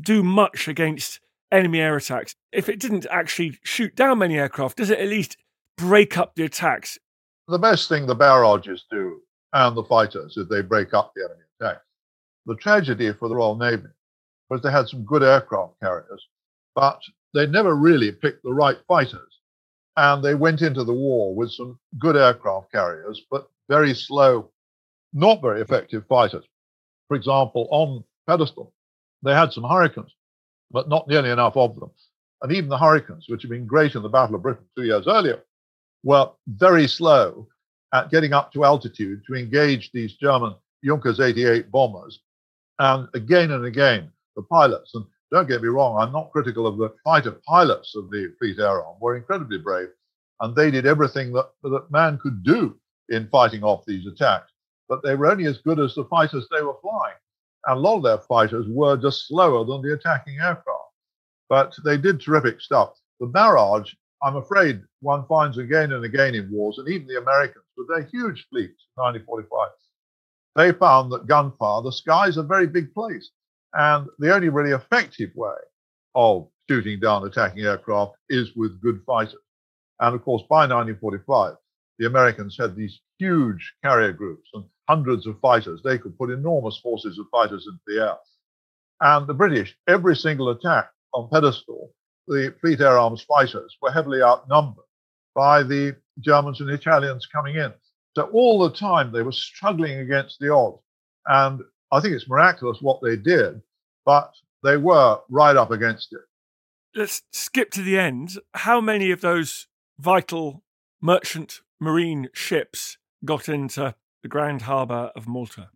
do 0.00 0.22
much 0.22 0.68
against 0.68 1.20
enemy 1.52 1.80
air 1.80 1.96
attacks. 1.96 2.34
If 2.52 2.68
it 2.68 2.78
didn't 2.78 3.06
actually 3.10 3.58
shoot 3.62 3.96
down 3.96 4.18
many 4.18 4.38
aircraft, 4.38 4.76
does 4.76 4.90
it 4.90 5.00
at 5.00 5.08
least 5.08 5.36
break 5.76 6.16
up 6.16 6.34
the 6.34 6.44
attacks? 6.44 6.98
The 7.48 7.58
best 7.58 7.88
thing 7.88 8.06
the 8.06 8.14
barrages 8.14 8.84
do 8.90 9.20
and 9.52 9.76
the 9.76 9.84
fighters 9.84 10.36
is 10.36 10.48
they 10.48 10.62
break 10.62 10.94
up 10.94 11.12
the 11.14 11.24
enemy 11.24 11.44
attacks. 11.60 11.84
The 12.46 12.56
tragedy 12.56 13.12
for 13.12 13.28
the 13.28 13.36
Royal 13.36 13.56
Navy 13.56 13.88
was 14.48 14.62
they 14.62 14.70
had 14.70 14.88
some 14.88 15.04
good 15.04 15.22
aircraft 15.22 15.74
carriers, 15.80 16.26
but 16.74 17.00
they 17.34 17.46
never 17.46 17.74
really 17.74 18.12
picked 18.12 18.42
the 18.42 18.52
right 18.52 18.78
fighters. 18.88 19.40
And 19.96 20.22
they 20.22 20.34
went 20.34 20.62
into 20.62 20.84
the 20.84 20.94
war 20.94 21.34
with 21.34 21.52
some 21.52 21.78
good 21.98 22.16
aircraft 22.16 22.72
carriers, 22.72 23.22
but 23.30 23.48
very 23.68 23.94
slow, 23.94 24.50
not 25.12 25.42
very 25.42 25.60
effective 25.60 26.06
fighters. 26.08 26.44
For 27.08 27.16
example, 27.16 27.68
on 27.70 28.04
pedestal. 28.26 28.72
They 29.22 29.34
had 29.34 29.52
some 29.52 29.64
hurricanes, 29.64 30.14
but 30.70 30.88
not 30.88 31.08
nearly 31.08 31.30
enough 31.30 31.56
of 31.56 31.78
them. 31.78 31.90
And 32.42 32.52
even 32.52 32.70
the 32.70 32.78
hurricanes, 32.78 33.26
which 33.28 33.42
had 33.42 33.50
been 33.50 33.66
great 33.66 33.94
in 33.94 34.02
the 34.02 34.08
Battle 34.08 34.36
of 34.36 34.42
Britain 34.42 34.64
two 34.76 34.84
years 34.84 35.06
earlier, 35.06 35.42
were 36.02 36.30
very 36.46 36.86
slow 36.86 37.46
at 37.92 38.10
getting 38.10 38.32
up 38.32 38.52
to 38.52 38.64
altitude 38.64 39.22
to 39.26 39.34
engage 39.34 39.90
these 39.92 40.14
German 40.14 40.54
Junkers 40.84 41.20
88 41.20 41.70
bombers. 41.70 42.20
And 42.78 43.08
again 43.14 43.50
and 43.50 43.64
again, 43.64 44.10
the 44.36 44.42
pilots, 44.42 44.94
and 44.94 45.04
don't 45.30 45.48
get 45.48 45.62
me 45.62 45.68
wrong, 45.68 46.00
I'm 46.00 46.12
not 46.12 46.32
critical 46.32 46.66
of 46.66 46.78
the 46.78 46.94
fighter 47.04 47.32
pilots 47.46 47.94
of 47.94 48.10
the 48.10 48.32
Fleet 48.38 48.58
Air 48.58 48.84
Arm, 48.84 48.96
were 49.00 49.16
incredibly 49.16 49.58
brave. 49.58 49.88
And 50.40 50.56
they 50.56 50.70
did 50.70 50.86
everything 50.86 51.32
that, 51.34 51.50
that 51.62 51.90
man 51.90 52.18
could 52.18 52.42
do 52.42 52.78
in 53.10 53.28
fighting 53.28 53.62
off 53.62 53.84
these 53.86 54.06
attacks. 54.06 54.50
But 54.88 55.02
they 55.02 55.14
were 55.14 55.30
only 55.30 55.46
as 55.46 55.58
good 55.58 55.78
as 55.78 55.94
the 55.94 56.04
fighters 56.06 56.46
they 56.50 56.62
were 56.62 56.78
flying. 56.80 57.16
And 57.66 57.76
a 57.76 57.80
lot 57.80 57.98
of 57.98 58.02
their 58.02 58.18
fighters 58.18 58.66
were 58.68 58.96
just 58.96 59.28
slower 59.28 59.64
than 59.64 59.82
the 59.82 59.94
attacking 59.94 60.38
aircraft. 60.38 60.80
But 61.48 61.74
they 61.84 61.98
did 61.98 62.20
terrific 62.20 62.60
stuff. 62.60 62.94
The 63.20 63.26
barrage, 63.26 63.92
I'm 64.22 64.36
afraid, 64.36 64.82
one 65.00 65.26
finds 65.26 65.58
again 65.58 65.92
and 65.92 66.04
again 66.04 66.34
in 66.34 66.50
wars, 66.50 66.78
and 66.78 66.88
even 66.88 67.06
the 67.06 67.18
Americans, 67.18 67.64
with 67.80 67.88
their 67.88 68.06
huge 68.06 68.46
fleet 68.50 68.68
fleets, 68.68 68.86
1945, 68.94 69.70
they 70.56 70.72
found 70.78 71.10
that 71.12 71.26
gunfire, 71.26 71.82
the 71.82 71.92
sky 71.92 72.26
is 72.26 72.36
a 72.36 72.42
very 72.42 72.66
big 72.66 72.92
place. 72.92 73.30
And 73.72 74.06
the 74.18 74.34
only 74.34 74.48
really 74.48 74.72
effective 74.72 75.30
way 75.34 75.56
of 76.14 76.48
shooting 76.68 77.00
down 77.00 77.24
attacking 77.24 77.64
aircraft 77.64 78.12
is 78.28 78.54
with 78.56 78.80
good 78.82 79.00
fighters. 79.06 79.40
And 80.00 80.14
of 80.14 80.22
course, 80.22 80.42
by 80.48 80.66
1945, 80.66 81.54
the 81.98 82.06
Americans 82.06 82.56
had 82.58 82.74
these 82.74 83.00
huge 83.18 83.74
carrier 83.82 84.12
groups, 84.12 84.48
and 84.54 84.64
hundreds 84.88 85.26
of 85.26 85.38
fighters. 85.40 85.80
They 85.84 85.98
could 85.98 86.18
put 86.18 86.30
enormous 86.30 86.78
forces 86.78 87.18
of 87.18 87.26
fighters 87.30 87.66
into 87.66 87.80
the 87.86 88.04
air. 88.04 88.16
And 89.00 89.26
the 89.26 89.34
British, 89.34 89.76
every 89.86 90.16
single 90.16 90.50
attack 90.50 90.90
on 91.14 91.28
pedestal, 91.30 91.92
the 92.26 92.54
Fleet 92.60 92.80
Air 92.80 92.98
Arms 92.98 93.22
fighters 93.22 93.76
were 93.80 93.92
heavily 93.92 94.22
outnumbered 94.22 94.84
by 95.34 95.62
the 95.62 95.96
Germans 96.22 96.60
and 96.60 96.70
Italians 96.70 97.26
coming 97.26 97.56
in. 97.56 97.72
So 98.16 98.24
all 98.32 98.58
the 98.58 98.76
time 98.76 99.12
they 99.12 99.22
were 99.22 99.32
struggling 99.32 99.98
against 99.98 100.38
the 100.40 100.52
odds. 100.52 100.82
And 101.26 101.60
I 101.92 102.00
think 102.00 102.14
it's 102.14 102.28
miraculous 102.28 102.78
what 102.80 103.00
they 103.02 103.16
did, 103.16 103.60
but 104.04 104.32
they 104.62 104.76
were 104.76 105.18
right 105.28 105.56
up 105.56 105.70
against 105.70 106.12
it. 106.12 106.20
Let's 106.94 107.22
skip 107.32 107.70
to 107.72 107.82
the 107.82 107.98
end. 107.98 108.38
How 108.54 108.80
many 108.80 109.10
of 109.10 109.20
those 109.20 109.68
vital 109.98 110.64
merchant 111.00 111.60
marine 111.78 112.28
ships 112.32 112.98
got 113.24 113.48
into 113.48 113.94
the 114.22 114.28
Grand 114.28 114.62
Harbour 114.62 115.12
of 115.14 115.28
Malta? 115.28 115.70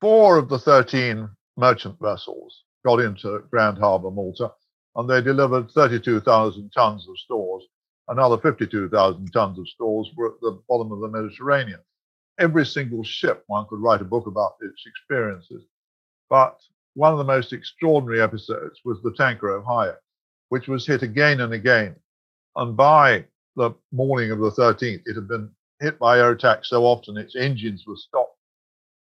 Four 0.00 0.38
of 0.38 0.48
the 0.48 0.58
13 0.58 1.28
merchant 1.56 1.96
vessels 2.00 2.64
got 2.84 3.00
into 3.00 3.40
Grand 3.50 3.78
Harbour, 3.78 4.10
Malta, 4.10 4.52
and 4.96 5.08
they 5.08 5.20
delivered 5.20 5.70
32,000 5.70 6.70
tons 6.70 7.08
of 7.08 7.18
stores. 7.18 7.64
Another 8.08 8.38
52,000 8.38 9.32
tons 9.32 9.58
of 9.58 9.68
stores 9.68 10.10
were 10.16 10.28
at 10.28 10.40
the 10.40 10.60
bottom 10.68 10.92
of 10.92 11.00
the 11.00 11.08
Mediterranean. 11.08 11.80
Every 12.38 12.66
single 12.66 13.02
ship, 13.02 13.44
one 13.46 13.66
could 13.68 13.80
write 13.80 14.02
a 14.02 14.04
book 14.04 14.26
about 14.26 14.56
its 14.60 14.84
experiences. 14.86 15.64
But 16.28 16.60
one 16.94 17.12
of 17.12 17.18
the 17.18 17.24
most 17.24 17.52
extraordinary 17.52 18.20
episodes 18.20 18.80
was 18.84 19.00
the 19.02 19.12
tanker 19.12 19.50
Ohio, 19.50 19.96
which 20.48 20.68
was 20.68 20.86
hit 20.86 21.02
again 21.02 21.40
and 21.40 21.52
again. 21.52 21.96
And 22.56 22.76
by 22.76 23.24
the 23.56 23.72
morning 23.92 24.30
of 24.30 24.38
the 24.38 24.50
13th, 24.50 25.02
it 25.06 25.14
had 25.14 25.28
been 25.28 25.50
hit 25.80 25.98
by 25.98 26.18
air 26.18 26.32
attacks 26.32 26.70
so 26.70 26.84
often 26.84 27.16
its 27.16 27.36
engines 27.36 27.84
were 27.86 27.96
stopped. 27.96 28.38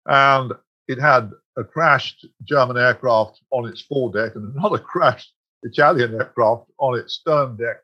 And 0.07 0.53
it 0.89 1.01
had 1.01 1.31
a 1.57 1.65
crashed 1.65 2.27
German 2.45 2.77
aircraft 2.77 3.41
on 3.51 3.69
its 3.69 3.83
foredeck 3.83 4.35
and 4.35 4.55
another 4.57 4.79
crashed 4.93 5.33
Italian 5.63 6.15
aircraft 6.15 6.71
on 6.79 6.99
its 6.99 7.15
stern 7.15 7.57
deck. 7.57 7.77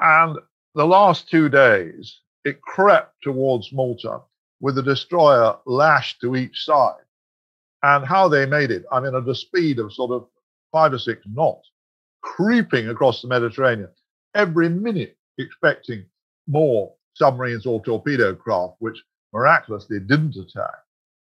And 0.00 0.38
the 0.74 0.86
last 0.86 1.28
two 1.28 1.48
days, 1.48 2.20
it 2.44 2.60
crept 2.62 3.22
towards 3.22 3.72
Malta 3.72 4.20
with 4.60 4.74
the 4.74 4.82
destroyer 4.82 5.56
lashed 5.66 6.20
to 6.20 6.36
each 6.36 6.64
side. 6.64 7.02
And 7.82 8.04
how 8.04 8.28
they 8.28 8.46
made 8.46 8.70
it, 8.70 8.84
I 8.92 9.00
mean, 9.00 9.14
at 9.14 9.28
a 9.28 9.34
speed 9.34 9.78
of 9.78 9.92
sort 9.92 10.10
of 10.10 10.26
five 10.72 10.92
or 10.92 10.98
six 10.98 11.22
knots, 11.26 11.70
creeping 12.22 12.88
across 12.88 13.22
the 13.22 13.28
Mediterranean, 13.28 13.88
every 14.34 14.68
minute 14.68 15.16
expecting 15.38 16.04
more 16.46 16.92
submarines 17.14 17.66
or 17.66 17.82
torpedo 17.82 18.34
craft, 18.34 18.74
which 18.78 19.02
miraculously 19.32 20.00
didn't 20.00 20.36
attack. 20.36 20.74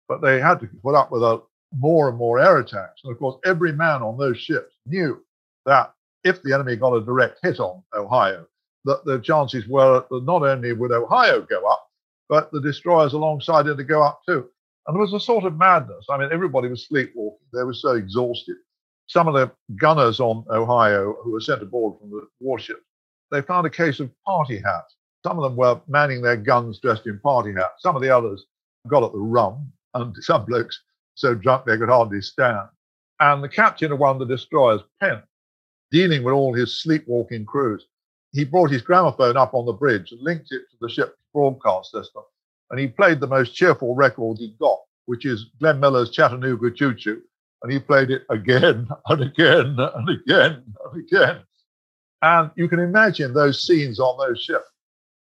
But 0.07 0.21
they 0.21 0.39
had 0.39 0.59
to 0.61 0.69
put 0.83 0.95
up 0.95 1.11
with 1.11 1.23
a, 1.23 1.41
more 1.75 2.09
and 2.09 2.17
more 2.17 2.39
air 2.39 2.59
attacks. 2.59 3.01
And 3.03 3.11
of 3.11 3.19
course, 3.19 3.35
every 3.45 3.73
man 3.73 4.01
on 4.01 4.17
those 4.17 4.39
ships 4.39 4.73
knew 4.85 5.23
that 5.65 5.93
if 6.23 6.41
the 6.41 6.53
enemy 6.53 6.75
got 6.75 6.93
a 6.93 7.03
direct 7.03 7.39
hit 7.43 7.59
on 7.59 7.83
Ohio, 7.93 8.47
that 8.85 9.03
the 9.05 9.19
chances 9.19 9.67
were 9.67 10.05
that 10.09 10.23
not 10.23 10.43
only 10.43 10.73
would 10.73 10.91
Ohio 10.91 11.41
go 11.41 11.65
up, 11.67 11.87
but 12.29 12.51
the 12.51 12.61
destroyers 12.61 13.13
alongside 13.13 13.67
it 13.67 13.75
to 13.75 13.83
go 13.83 14.03
up 14.03 14.21
too. 14.25 14.49
And 14.85 14.95
there 14.95 15.01
was 15.01 15.13
a 15.13 15.19
sort 15.19 15.43
of 15.43 15.57
madness. 15.57 16.05
I 16.09 16.17
mean, 16.17 16.29
everybody 16.31 16.69
was 16.69 16.87
sleepwalking. 16.87 17.45
They 17.53 17.63
were 17.63 17.73
so 17.73 17.91
exhausted. 17.91 18.55
Some 19.07 19.27
of 19.27 19.33
the 19.33 19.51
gunners 19.79 20.19
on 20.19 20.45
Ohio 20.49 21.15
who 21.23 21.31
were 21.31 21.41
sent 21.41 21.61
aboard 21.61 21.99
from 21.99 22.09
the 22.09 22.27
warships, 22.39 22.81
they 23.31 23.41
found 23.41 23.67
a 23.67 23.69
case 23.69 23.99
of 23.99 24.11
party 24.25 24.57
hats. 24.57 24.95
Some 25.25 25.37
of 25.37 25.43
them 25.43 25.57
were 25.57 25.81
manning 25.87 26.21
their 26.21 26.37
guns 26.37 26.79
dressed 26.79 27.07
in 27.07 27.19
party 27.19 27.53
hats. 27.53 27.81
Some 27.81 27.95
of 27.95 28.01
the 28.01 28.09
others 28.09 28.45
got 28.87 29.03
at 29.03 29.11
the 29.11 29.19
rum, 29.19 29.71
and 29.93 30.15
some 30.19 30.45
blokes 30.45 30.81
so 31.15 31.33
drunk 31.33 31.65
they 31.65 31.77
could 31.77 31.89
hardly 31.89 32.21
stand. 32.21 32.67
And 33.19 33.43
the 33.43 33.49
captain 33.49 33.91
of 33.91 33.99
one 33.99 34.21
of 34.21 34.27
the 34.27 34.35
destroyers, 34.35 34.81
Penn, 35.01 35.23
dealing 35.91 36.23
with 36.23 36.33
all 36.33 36.53
his 36.53 36.81
sleepwalking 36.81 37.45
crews, 37.45 37.85
he 38.33 38.43
brought 38.43 38.71
his 38.71 38.81
gramophone 38.81 39.37
up 39.37 39.53
on 39.53 39.65
the 39.65 39.73
bridge 39.73 40.11
and 40.11 40.21
linked 40.21 40.51
it 40.51 40.63
to 40.71 40.77
the 40.81 40.89
ship's 40.89 41.17
broadcast 41.33 41.91
system. 41.91 42.23
And 42.69 42.79
he 42.79 42.87
played 42.87 43.19
the 43.19 43.27
most 43.27 43.55
cheerful 43.55 43.95
record 43.95 44.37
he 44.37 44.55
got, 44.59 44.79
which 45.05 45.25
is 45.25 45.45
Glenn 45.59 45.79
Miller's 45.79 46.11
Chattanooga 46.11 46.71
Choo 46.71 46.93
Choo. 46.93 47.21
And 47.63 47.71
he 47.71 47.79
played 47.79 48.11
it 48.11 48.23
again 48.29 48.87
and 49.07 49.21
again 49.21 49.77
and 49.79 50.09
again 50.09 50.63
and 50.85 51.03
again. 51.03 51.41
And 52.21 52.51
you 52.55 52.67
can 52.67 52.79
imagine 52.79 53.33
those 53.33 53.63
scenes 53.63 53.99
on 53.99 54.17
those 54.17 54.41
ships. 54.41 54.65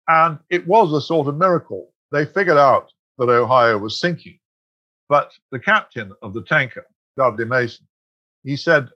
And 0.08 0.38
it 0.50 0.66
was 0.66 0.92
a 0.92 1.00
sort 1.00 1.28
of 1.28 1.36
miracle. 1.36 1.92
They 2.12 2.26
figured 2.26 2.58
out 2.58 2.92
that 3.18 3.28
Ohio 3.28 3.78
was 3.78 4.00
sinking. 4.00 4.38
But 5.08 5.32
the 5.50 5.58
captain 5.58 6.12
of 6.22 6.34
the 6.34 6.42
tanker, 6.42 6.86
Dudley 7.16 7.44
Mason, 7.44 7.86
he 8.44 8.56
said 8.56 8.88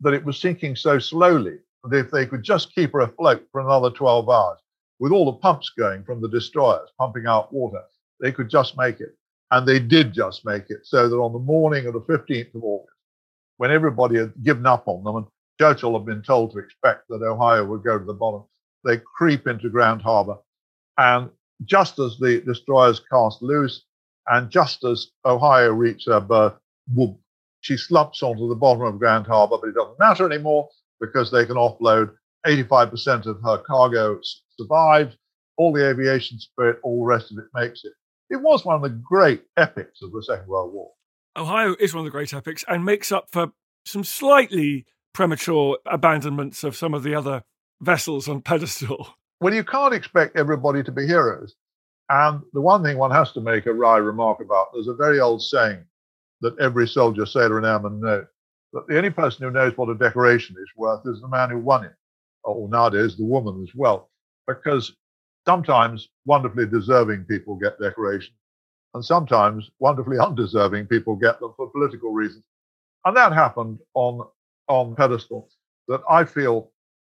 that 0.00 0.14
it 0.14 0.24
was 0.24 0.38
sinking 0.38 0.76
so 0.76 0.98
slowly 0.98 1.58
if 1.92 2.10
they 2.10 2.26
could 2.26 2.42
just 2.42 2.74
keep 2.74 2.92
her 2.92 3.00
afloat 3.00 3.46
for 3.52 3.60
another 3.60 3.90
12 3.90 4.28
hours, 4.28 4.58
with 4.98 5.12
all 5.12 5.26
the 5.26 5.38
pumps 5.38 5.70
going 5.78 6.04
from 6.04 6.20
the 6.20 6.28
destroyers 6.28 6.90
pumping 6.98 7.26
out 7.26 7.52
water, 7.52 7.82
they 8.20 8.32
could 8.32 8.50
just 8.50 8.76
make 8.76 9.00
it. 9.00 9.16
And 9.50 9.66
they 9.66 9.78
did 9.78 10.12
just 10.12 10.44
make 10.44 10.64
it, 10.68 10.80
so 10.84 11.08
that 11.08 11.16
on 11.16 11.32
the 11.32 11.38
morning 11.38 11.86
of 11.86 11.94
the 11.94 12.00
15th 12.02 12.54
of 12.54 12.64
August, 12.64 12.92
when 13.56 13.70
everybody 13.70 14.18
had 14.18 14.32
given 14.42 14.66
up 14.66 14.86
on 14.86 15.04
them, 15.04 15.16
and 15.16 15.26
Churchill 15.58 15.94
had 15.94 16.04
been 16.04 16.22
told 16.22 16.52
to 16.52 16.58
expect 16.58 17.08
that 17.08 17.22
Ohio 17.22 17.64
would 17.64 17.82
go 17.82 17.98
to 17.98 18.04
the 18.04 18.12
bottom, 18.12 18.44
they 18.84 18.98
creep 19.16 19.46
into 19.46 19.70
Grand 19.70 20.02
Harbor. 20.02 20.36
And 20.98 21.30
just 21.64 21.98
as 21.98 22.18
the 22.18 22.42
destroyers 22.42 23.00
cast 23.10 23.40
loose, 23.40 23.84
and 24.26 24.50
just 24.50 24.84
as 24.84 25.08
Ohio 25.24 25.72
reached 25.72 26.08
her 26.08 26.20
berth, 26.20 26.54
whoop, 26.94 27.18
she 27.60 27.76
slumps 27.76 28.22
onto 28.22 28.48
the 28.48 28.54
bottom 28.54 28.82
of 28.82 28.98
Grand 28.98 29.26
Harbor, 29.26 29.56
but 29.60 29.68
it 29.68 29.74
doesn't 29.74 29.98
matter 29.98 30.30
anymore 30.30 30.68
because 31.00 31.30
they 31.30 31.46
can 31.46 31.56
offload 31.56 32.10
85% 32.46 33.26
of 33.26 33.40
her 33.42 33.58
cargo 33.58 34.20
survived, 34.58 35.16
all 35.56 35.72
the 35.72 35.88
aviation 35.88 36.38
spirit, 36.38 36.78
all 36.82 37.00
the 37.00 37.06
rest 37.06 37.32
of 37.32 37.38
it 37.38 37.46
makes 37.54 37.84
it. 37.84 37.92
It 38.30 38.40
was 38.40 38.64
one 38.64 38.76
of 38.76 38.82
the 38.82 38.90
great 38.90 39.42
epics 39.56 40.02
of 40.02 40.12
the 40.12 40.22
Second 40.22 40.48
World 40.48 40.72
War. 40.72 40.90
Ohio 41.36 41.76
is 41.80 41.94
one 41.94 42.00
of 42.00 42.04
the 42.04 42.10
great 42.10 42.34
epics 42.34 42.64
and 42.68 42.84
makes 42.84 43.10
up 43.10 43.30
for 43.30 43.52
some 43.84 44.04
slightly 44.04 44.86
premature 45.14 45.78
abandonments 45.86 46.62
of 46.62 46.76
some 46.76 46.94
of 46.94 47.02
the 47.02 47.14
other 47.14 47.44
vessels 47.80 48.28
on 48.28 48.42
pedestal. 48.42 49.14
Well, 49.40 49.54
you 49.54 49.64
can't 49.64 49.94
expect 49.94 50.36
everybody 50.36 50.82
to 50.82 50.92
be 50.92 51.06
heroes. 51.06 51.54
And 52.10 52.42
the 52.52 52.60
one 52.60 52.82
thing 52.82 52.98
one 52.98 53.10
has 53.10 53.32
to 53.32 53.40
make 53.40 53.66
a 53.66 53.72
wry 53.72 53.98
remark 53.98 54.40
about 54.40 54.68
there's 54.72 54.88
a 54.88 54.94
very 54.94 55.20
old 55.20 55.42
saying 55.42 55.84
that 56.40 56.58
every 56.58 56.88
soldier, 56.88 57.26
sailor, 57.26 57.58
and 57.58 57.66
airman 57.66 58.00
knows 58.00 58.24
that 58.72 58.86
the 58.88 58.96
only 58.96 59.10
person 59.10 59.44
who 59.44 59.50
knows 59.50 59.76
what 59.76 59.88
a 59.88 59.94
decoration 59.94 60.56
is 60.60 60.70
worth 60.76 61.02
is 61.06 61.20
the 61.20 61.28
man 61.28 61.50
who 61.50 61.58
won 61.58 61.84
it, 61.84 61.94
or 62.44 62.68
nowadays 62.68 63.16
the 63.16 63.24
woman 63.24 63.62
as 63.62 63.74
well, 63.74 64.10
because 64.46 64.94
sometimes 65.46 66.08
wonderfully 66.26 66.66
deserving 66.66 67.24
people 67.24 67.56
get 67.56 67.80
decorations, 67.80 68.36
and 68.94 69.04
sometimes 69.04 69.70
wonderfully 69.78 70.18
undeserving 70.22 70.86
people 70.86 71.16
get 71.16 71.40
them 71.40 71.52
for 71.56 71.70
political 71.70 72.12
reasons. 72.12 72.44
And 73.04 73.16
that 73.16 73.32
happened 73.32 73.78
on 73.94 74.26
on 74.68 74.94
pedestal 74.94 75.48
that 75.88 76.02
I 76.10 76.24
feel 76.24 76.70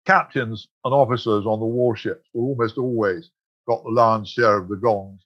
captains 0.05 0.67
and 0.85 0.93
officers 0.93 1.45
on 1.45 1.59
the 1.59 1.65
warships 1.65 2.27
were 2.33 2.43
almost 2.43 2.77
always 2.77 3.31
got 3.67 3.83
the 3.83 3.89
lion's 3.89 4.29
share 4.29 4.57
of 4.57 4.69
the 4.69 4.75
gongs. 4.75 5.21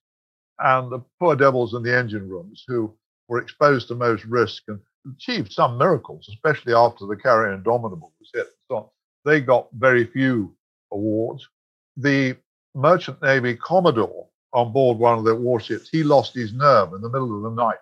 And 0.60 0.92
the 0.92 1.00
poor 1.20 1.36
devils 1.36 1.74
in 1.74 1.84
the 1.84 1.96
engine 1.96 2.30
rooms 2.30 2.64
who 2.68 2.94
were 3.28 3.42
exposed 3.42 3.88
to 3.90 3.96
most 3.96 4.26
risk 4.26 4.64
and 4.68 4.80
achieved 5.12 5.52
some 5.52 5.78
miracles, 5.78 6.28
especially 6.30 6.74
after 6.74 7.06
the 7.06 7.16
Carrier 7.16 7.54
Indomitable 7.54 8.14
was 8.20 8.30
hit. 8.34 8.48
So 8.70 8.92
they 9.26 9.42
got 9.42 9.68
very 9.74 10.06
few 10.06 10.56
awards. 10.92 11.48
The 11.98 12.38
Merchant 12.76 13.22
Navy 13.22 13.56
Commodore 13.56 14.28
on 14.54 14.72
board 14.72 14.98
one 14.98 15.18
of 15.18 15.26
the 15.26 15.36
warships, 15.36 15.90
he 15.90 16.04
lost 16.04 16.34
his 16.34 16.54
nerve 16.54 16.94
in 16.94 17.02
the 17.02 17.10
middle 17.10 17.36
of 17.36 17.44
the 17.44 17.62
night 17.62 17.78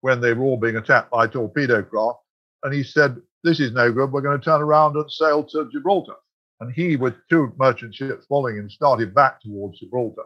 when 0.00 0.20
they 0.20 0.32
were 0.32 0.44
all 0.44 0.56
being 0.56 0.76
attacked 0.76 1.10
by 1.10 1.26
torpedo 1.26 1.82
craft. 1.82 2.18
And 2.62 2.72
he 2.72 2.82
said, 2.82 3.20
This 3.42 3.60
is 3.60 3.72
no 3.72 3.92
good. 3.92 4.12
We're 4.12 4.20
going 4.20 4.38
to 4.38 4.44
turn 4.44 4.62
around 4.62 4.96
and 4.96 5.10
sail 5.10 5.42
to 5.44 5.68
Gibraltar. 5.72 6.14
And 6.60 6.72
he, 6.72 6.94
with 6.94 7.14
two 7.28 7.52
merchant 7.58 7.94
ships 7.94 8.26
following 8.26 8.56
him, 8.56 8.70
started 8.70 9.14
back 9.14 9.40
towards 9.40 9.80
Gibraltar. 9.80 10.22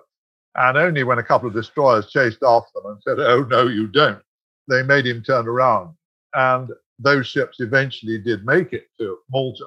And 0.54 0.76
only 0.76 1.02
when 1.02 1.18
a 1.18 1.22
couple 1.22 1.48
of 1.48 1.54
destroyers 1.54 2.10
chased 2.10 2.42
after 2.42 2.68
them 2.74 2.92
and 2.92 3.02
said, 3.02 3.18
Oh, 3.18 3.44
no, 3.44 3.66
you 3.68 3.86
don't, 3.86 4.22
they 4.68 4.82
made 4.82 5.06
him 5.06 5.22
turn 5.22 5.48
around. 5.48 5.94
And 6.36 6.70
those 6.98 7.26
ships 7.26 7.60
eventually 7.60 8.18
did 8.18 8.44
make 8.44 8.74
it 8.74 8.88
to 8.98 9.18
Malta. 9.30 9.66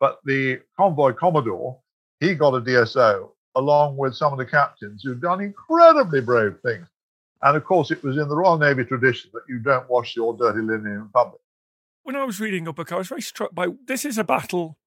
But 0.00 0.18
the 0.24 0.60
convoy 0.76 1.12
commodore, 1.12 1.78
he 2.18 2.34
got 2.34 2.54
a 2.54 2.60
DSO 2.60 3.30
along 3.54 3.96
with 3.96 4.14
some 4.14 4.32
of 4.32 4.38
the 4.38 4.44
captains 4.44 5.02
who'd 5.02 5.22
done 5.22 5.40
incredibly 5.40 6.20
brave 6.20 6.56
things. 6.64 6.86
And 7.42 7.56
of 7.56 7.64
course, 7.64 7.90
it 7.90 8.02
was 8.02 8.16
in 8.18 8.28
the 8.28 8.36
Royal 8.36 8.58
Navy 8.58 8.84
tradition 8.84 9.30
that 9.34 9.42
you 9.48 9.60
don't 9.60 9.88
wash 9.88 10.16
your 10.16 10.36
dirty 10.36 10.60
linen 10.60 10.86
in 10.86 11.08
public. 11.14 11.40
When 12.02 12.16
I 12.16 12.24
was 12.24 12.40
reading 12.40 12.64
your 12.64 12.72
book, 12.72 12.92
I 12.92 12.96
was 12.96 13.08
very 13.08 13.22
struck 13.22 13.54
by 13.54 13.68
this 13.86 14.04
is 14.04 14.18
a 14.18 14.24
battle, 14.24 14.78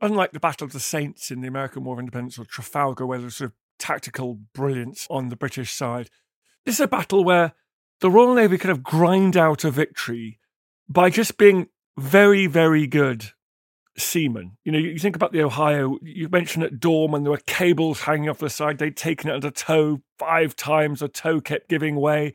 unlike 0.00 0.32
the 0.32 0.40
Battle 0.40 0.66
of 0.66 0.72
the 0.72 0.80
Saints 0.80 1.30
in 1.30 1.40
the 1.40 1.48
American 1.48 1.84
War 1.84 1.94
of 1.94 2.00
Independence 2.00 2.38
or 2.38 2.44
Trafalgar, 2.44 3.06
where 3.06 3.18
there's 3.18 3.36
sort 3.36 3.50
of 3.50 3.56
tactical 3.78 4.38
brilliance 4.54 5.06
on 5.10 5.30
the 5.30 5.36
British 5.36 5.72
side. 5.72 6.10
This 6.64 6.76
is 6.76 6.80
a 6.80 6.88
battle 6.88 7.24
where 7.24 7.54
the 8.00 8.10
Royal 8.10 8.34
Navy 8.34 8.56
kind 8.56 8.72
of 8.72 8.82
grind 8.82 9.36
out 9.36 9.64
a 9.64 9.70
victory 9.70 10.38
by 10.90 11.08
just 11.08 11.38
being 11.38 11.68
very, 11.98 12.46
very 12.46 12.86
good 12.86 13.32
seamen. 13.96 14.56
You 14.64 14.72
know, 14.72 14.78
you 14.78 14.98
think 14.98 15.16
about 15.16 15.32
the 15.32 15.42
Ohio, 15.42 15.98
you 16.02 16.28
mentioned 16.28 16.64
at 16.64 16.84
when 16.84 17.22
there 17.22 17.30
were 17.30 17.40
cables 17.46 18.00
hanging 18.02 18.28
off 18.28 18.38
the 18.38 18.50
side, 18.50 18.78
they'd 18.78 18.96
taken 18.96 19.30
it 19.30 19.34
under 19.34 19.50
tow 19.50 20.02
five 20.18 20.56
times, 20.56 21.00
the 21.00 21.08
tow 21.08 21.40
kept 21.40 21.68
giving 21.68 21.96
way. 21.96 22.34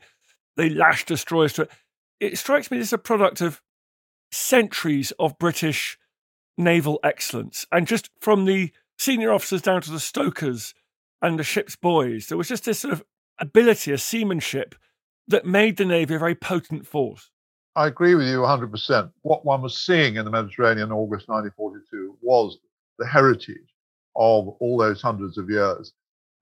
They 0.56 0.70
lashed 0.70 1.08
destroyers 1.08 1.52
to 1.54 1.62
it. 1.62 1.70
It 2.18 2.38
strikes 2.38 2.70
me 2.70 2.78
as 2.78 2.92
a 2.92 2.98
product 2.98 3.40
of 3.40 3.60
centuries 4.32 5.12
of 5.18 5.38
British 5.38 5.98
naval 6.56 6.98
excellence. 7.04 7.66
And 7.70 7.86
just 7.86 8.10
from 8.20 8.46
the 8.46 8.72
senior 8.98 9.32
officers 9.32 9.60
down 9.60 9.82
to 9.82 9.90
the 9.90 10.00
stokers, 10.00 10.72
and 11.22 11.38
the 11.38 11.44
ship's 11.44 11.76
boys. 11.76 12.26
There 12.26 12.38
was 12.38 12.48
just 12.48 12.64
this 12.64 12.80
sort 12.80 12.92
of 12.92 13.02
ability, 13.38 13.92
a 13.92 13.98
seamanship 13.98 14.74
that 15.28 15.44
made 15.44 15.76
the 15.76 15.84
Navy 15.84 16.14
a 16.14 16.18
very 16.18 16.34
potent 16.34 16.86
force. 16.86 17.30
I 17.76 17.88
agree 17.88 18.14
with 18.14 18.26
you 18.26 18.38
100%. 18.38 19.12
What 19.20 19.44
one 19.44 19.60
was 19.60 19.78
seeing 19.78 20.16
in 20.16 20.24
the 20.24 20.30
Mediterranean 20.30 20.86
in 20.86 20.92
August 20.92 21.28
1942 21.28 22.16
was 22.22 22.56
the 22.98 23.06
heritage 23.06 23.68
of 24.16 24.48
all 24.48 24.78
those 24.78 25.02
hundreds 25.02 25.36
of 25.36 25.50
years. 25.50 25.92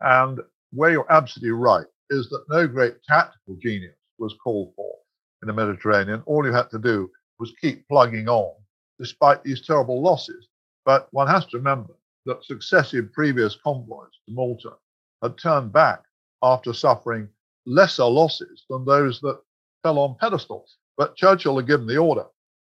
And 0.00 0.38
where 0.70 0.92
you're 0.92 1.12
absolutely 1.12 1.50
right 1.50 1.86
is 2.10 2.28
that 2.28 2.44
no 2.48 2.68
great 2.68 3.02
tactical 3.02 3.56
genius 3.60 3.96
was 4.18 4.32
called 4.44 4.74
for 4.76 4.94
in 5.42 5.48
the 5.48 5.52
Mediterranean. 5.52 6.22
All 6.24 6.46
you 6.46 6.52
had 6.52 6.70
to 6.70 6.78
do 6.78 7.10
was 7.40 7.52
keep 7.60 7.88
plugging 7.88 8.28
on 8.28 8.54
despite 9.00 9.42
these 9.42 9.66
terrible 9.66 10.00
losses. 10.00 10.46
But 10.84 11.08
one 11.10 11.26
has 11.26 11.46
to 11.46 11.56
remember 11.56 11.94
that 12.26 12.44
successive 12.44 13.12
previous 13.12 13.56
convoys 13.56 14.12
to 14.28 14.34
Malta 14.34 14.74
had 15.20 15.36
turned 15.36 15.72
back 15.72 16.00
after 16.44 16.72
suffering 16.72 17.28
lesser 17.66 18.04
losses 18.04 18.64
than 18.70 18.84
those 18.84 19.20
that 19.22 19.40
fell 19.82 19.98
on 19.98 20.14
pedestals. 20.20 20.76
But 20.96 21.16
Churchill 21.16 21.56
had 21.56 21.66
given 21.66 21.86
the 21.86 21.96
order. 21.96 22.26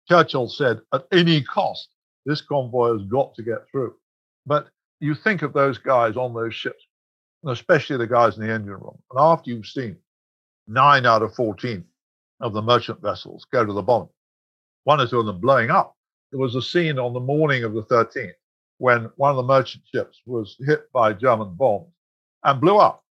Churchill 0.09 0.49
said, 0.49 0.81
at 0.93 1.07
any 1.13 1.43
cost, 1.43 1.89
this 2.27 2.41
convoy 2.41 2.93
has 2.93 3.03
got 3.07 3.35
to 3.35 3.43
get 3.43 3.69
through. 3.71 3.95
But 4.47 4.69
you 5.01 5.15
think 5.15 5.43
of 5.43 5.53
those 5.53 5.79
guys 5.79 6.17
on 6.17 6.35
those 6.35 6.55
ships, 6.55 6.83
and 7.43 7.53
especially 7.53 7.97
the 7.97 8.07
guys 8.07 8.37
in 8.37 8.47
the 8.47 8.53
engine 8.53 8.73
room. 8.73 8.99
And 9.11 9.21
after 9.21 9.51
you've 9.51 9.67
seen 9.67 9.97
nine 10.67 11.07
out 11.07 11.23
of 11.23 11.35
14 11.35 11.85
of 12.41 12.53
the 12.53 12.63
merchant 12.63 13.01
vessels 13.03 13.47
go 13.53 13.65
to 13.65 13.73
the 13.73 13.83
bottom, 13.83 14.09
one 14.85 15.01
or 15.01 15.07
two 15.07 15.21
of 15.21 15.27
them 15.27 15.41
blowing 15.41 15.71
up, 15.71 15.97
there 16.31 16.41
was 16.41 16.55
a 16.55 16.63
scene 16.63 16.99
on 16.99 17.13
the 17.13 17.21
morning 17.21 17.65
of 17.65 17.75
the 17.75 17.83
13th 17.85 18.33
when 18.79 19.11
one 19.17 19.31
of 19.31 19.37
the 19.37 19.43
merchant 19.43 19.85
ships 19.93 20.21
was 20.27 20.57
hit 20.67 20.91
by 20.93 21.13
German 21.13 21.55
bombs 21.55 21.93
and 22.43 22.61
blew 22.61 22.77
up. 22.77 23.03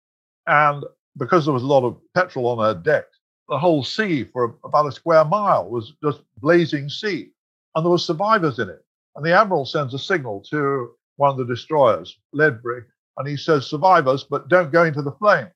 And 0.47 0.85
because 1.17 1.45
there 1.45 1.55
was 1.55 1.63
a 1.63 1.67
lot 1.67 1.85
of 1.85 1.99
petrol 2.15 2.49
on 2.49 2.59
her 2.59 2.81
deck, 2.81 3.05
the 3.53 3.59
whole 3.59 3.85
sea 3.85 4.25
for 4.25 4.57
about 4.65 4.87
a 4.87 4.93
square 4.93 5.27
mile 5.27 5.69
was 5.69 5.93
just 6.03 6.23
blazing 6.39 6.89
sea. 6.89 7.31
And 7.75 7.85
there 7.85 7.91
were 7.91 7.99
survivors 7.99 8.59
in 8.59 8.71
it. 8.71 8.83
And 9.15 9.23
the 9.23 9.39
admiral 9.39 9.67
sends 9.67 9.93
a 9.93 9.99
signal 9.99 10.41
to 10.49 10.93
one 11.17 11.33
of 11.33 11.37
the 11.37 11.45
destroyers, 11.45 12.17
Ledbury, 12.33 12.85
and 13.19 13.29
he 13.29 13.37
says, 13.37 13.67
survivors, 13.67 14.25
but 14.25 14.49
don't 14.49 14.73
go 14.73 14.85
into 14.85 15.03
the 15.03 15.13
flames. 15.13 15.51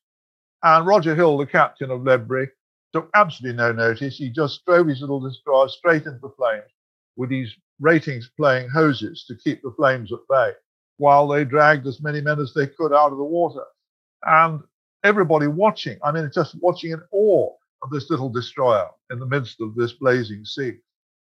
And 0.63 0.87
Roger 0.87 1.15
Hill, 1.15 1.39
the 1.39 1.47
captain 1.47 1.91
of 1.91 2.05
Ledbury, 2.05 2.51
took 2.93 3.09
absolutely 3.15 3.57
no 3.57 3.73
notice. 3.73 4.19
He 4.19 4.29
just 4.29 4.67
drove 4.67 4.89
his 4.89 5.01
little 5.01 5.21
destroyer 5.21 5.69
straight 5.69 6.05
into 6.05 6.19
the 6.21 6.35
flames 6.37 6.71
with 7.17 7.31
his 7.31 7.51
ratings 7.81 8.31
playing 8.37 8.69
hoses 8.69 9.25
to 9.27 9.37
keep 9.37 9.63
the 9.63 9.73
flames 9.75 10.13
at 10.13 10.19
bay 10.29 10.53
while 10.99 11.27
they 11.27 11.47
dragged 11.47 11.87
as 11.87 12.03
many 12.03 12.21
men 12.21 12.41
as 12.41 12.53
they 12.53 12.67
could 12.67 12.93
out 12.93 13.13
of 13.13 13.17
the 13.17 13.25
water. 13.25 13.65
And 14.27 14.61
everybody 15.03 15.47
watching, 15.47 15.99
I 16.05 16.13
mean, 16.13 16.31
just 16.35 16.57
watching 16.61 16.91
in 16.91 17.01
awe 17.11 17.55
this 17.91 18.11
little 18.11 18.29
destroyer 18.29 18.89
in 19.11 19.19
the 19.19 19.27
midst 19.27 19.61
of 19.61 19.75
this 19.75 19.93
blazing 19.93 20.45
sea. 20.45 20.75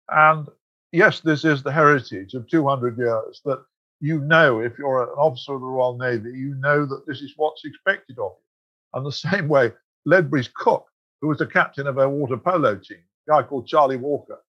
And 0.10 0.48
yes, 0.92 1.20
this 1.20 1.46
is 1.46 1.64
the 1.64 1.72
heritage 1.72 2.34
of 2.34 2.48
200 2.50 2.98
years 2.98 3.42
that 3.46 3.64
you 4.02 4.20
know, 4.22 4.60
if 4.62 4.78
you're 4.78 5.04
an 5.04 5.10
officer 5.10 5.54
of 5.54 5.62
the 5.62 5.68
Royal 5.68 5.98
Navy, 5.98 6.30
you 6.32 6.56
know 6.56 6.86
that 6.86 7.06
this 7.06 7.22
is 7.22 7.34
what's 7.36 7.66
expected 7.66 8.18
of 8.18 8.32
you. 8.38 8.98
And 8.98 9.06
the 9.06 9.12
same 9.32 9.48
way, 9.48 9.74
Ledbury's 10.06 10.50
cook, 10.54 10.86
who 11.22 11.28
was 11.28 11.40
the 11.40 11.48
captain 11.48 11.88
of 11.88 12.00
our 12.00 12.10
water 12.10 12.38
polo 12.38 12.76
team, 12.76 13.04
a 13.28 13.32
guy 13.32 13.44
called 13.44 13.68
Charlie 13.68 13.98
Walker, 13.98 14.40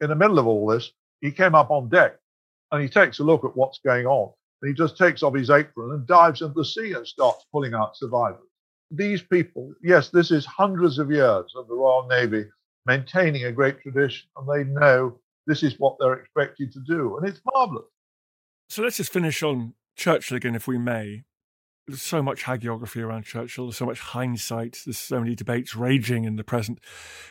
in 0.00 0.08
the 0.08 0.16
middle 0.16 0.38
of 0.38 0.46
all 0.46 0.66
this, 0.66 0.92
he 1.20 1.30
came 1.30 1.54
up 1.54 1.70
on 1.70 1.88
deck 1.88 2.16
and 2.72 2.82
he 2.82 2.88
takes 2.88 3.18
a 3.18 3.24
look 3.24 3.44
at 3.44 3.56
what's 3.56 3.78
going 3.78 4.06
on. 4.06 4.32
And 4.62 4.68
he 4.68 4.74
just 4.74 4.96
takes 4.96 5.22
off 5.22 5.34
his 5.34 5.50
apron 5.50 5.92
and 5.92 6.06
dives 6.06 6.40
into 6.40 6.54
the 6.54 6.64
sea 6.64 6.92
and 6.92 7.06
starts 7.06 7.44
pulling 7.52 7.74
out 7.74 7.96
survivors. 7.96 8.40
These 8.96 9.22
people, 9.22 9.72
yes, 9.82 10.10
this 10.10 10.30
is 10.30 10.46
hundreds 10.46 10.98
of 10.98 11.10
years 11.10 11.52
of 11.56 11.68
the 11.68 11.74
Royal 11.74 12.06
Navy 12.08 12.44
maintaining 12.86 13.44
a 13.44 13.52
great 13.52 13.80
tradition, 13.80 14.28
and 14.36 14.48
they 14.48 14.68
know 14.70 15.18
this 15.46 15.62
is 15.62 15.74
what 15.78 15.96
they're 15.98 16.14
expected 16.14 16.72
to 16.72 16.80
do. 16.86 17.16
And 17.16 17.28
it's 17.28 17.40
marvelous. 17.52 17.84
So 18.68 18.82
let's 18.82 18.96
just 18.96 19.12
finish 19.12 19.42
on 19.42 19.74
Churchill 19.96 20.36
again, 20.36 20.54
if 20.54 20.66
we 20.66 20.78
may. 20.78 21.24
There's 21.86 22.02
so 22.02 22.22
much 22.22 22.44
hagiography 22.44 23.02
around 23.02 23.24
Churchill, 23.24 23.66
there's 23.66 23.76
so 23.76 23.84
much 23.84 24.00
hindsight, 24.00 24.78
there's 24.86 24.98
so 24.98 25.20
many 25.20 25.34
debates 25.34 25.76
raging 25.76 26.24
in 26.24 26.36
the 26.36 26.44
present. 26.44 26.80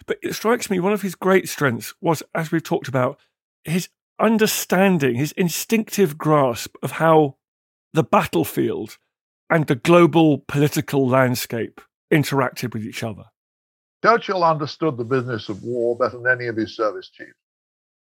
But 0.06 0.17
it 0.21 0.34
strikes 0.34 0.69
me 0.69 0.80
one 0.80 0.93
of 0.93 1.02
his 1.02 1.15
great 1.15 1.49
strengths 1.49 1.93
was, 2.02 2.21
as 2.36 2.52
we've 2.52 2.62
talked 2.62 2.88
about, 2.88 3.19
his 3.63 3.89
understanding, 4.19 5.15
his 5.15 5.32
instinctive 5.32 6.19
grasp 6.19 6.76
of 6.84 6.91
how 6.91 7.38
the 7.93 8.04
battlefield 8.04 8.99
and 9.53 9.67
the 9.67 9.75
global 9.75 10.39
political 10.47 11.07
landscape 11.07 11.79
interacted 12.11 12.73
with 12.73 12.83
each 12.83 13.03
other. 13.03 13.25
Churchill 14.03 14.43
understood 14.43 14.97
the 14.97 15.03
business 15.03 15.47
of 15.47 15.61
war 15.61 15.95
better 15.95 16.17
than 16.17 16.31
any 16.31 16.47
of 16.47 16.57
his 16.57 16.75
service 16.75 17.11
chiefs. 17.11 17.37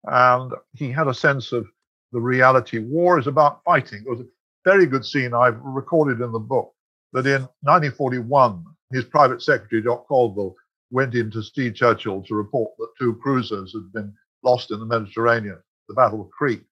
And 0.04 0.52
he 0.74 0.92
had 0.92 1.08
a 1.08 1.14
sense 1.14 1.54
of 1.54 1.66
the 2.12 2.20
reality. 2.20 2.80
War 2.80 3.18
is 3.18 3.28
about 3.28 3.64
fighting. 3.64 4.04
It 4.06 4.10
was 4.10 4.20
a 4.20 4.28
very 4.66 4.86
good 4.86 5.06
scene 5.06 5.34
I've 5.34 5.60
recorded 5.62 6.20
in 6.20 6.34
the 6.34 6.40
book 6.40 6.74
that 7.14 7.26
in 7.26 7.44
1941, 7.62 8.66
his 8.92 9.06
private 9.06 9.42
secretary, 9.42 9.82
Jock 9.82 10.10
Colville, 10.10 10.56
went 10.92 11.16
in 11.16 11.32
to 11.32 11.42
see 11.42 11.72
Churchill 11.72 12.22
to 12.24 12.36
report 12.36 12.72
that 12.80 12.90
two 13.00 13.16
cruisers 13.16 13.74
had 13.74 13.94
been 13.94 14.14
lost 14.44 14.72
in 14.72 14.80
the 14.82 14.86
Mediterranean, 14.86 15.60
the 15.88 15.94
Battle 15.94 16.22
of 16.22 16.32
Crete. 16.32 16.66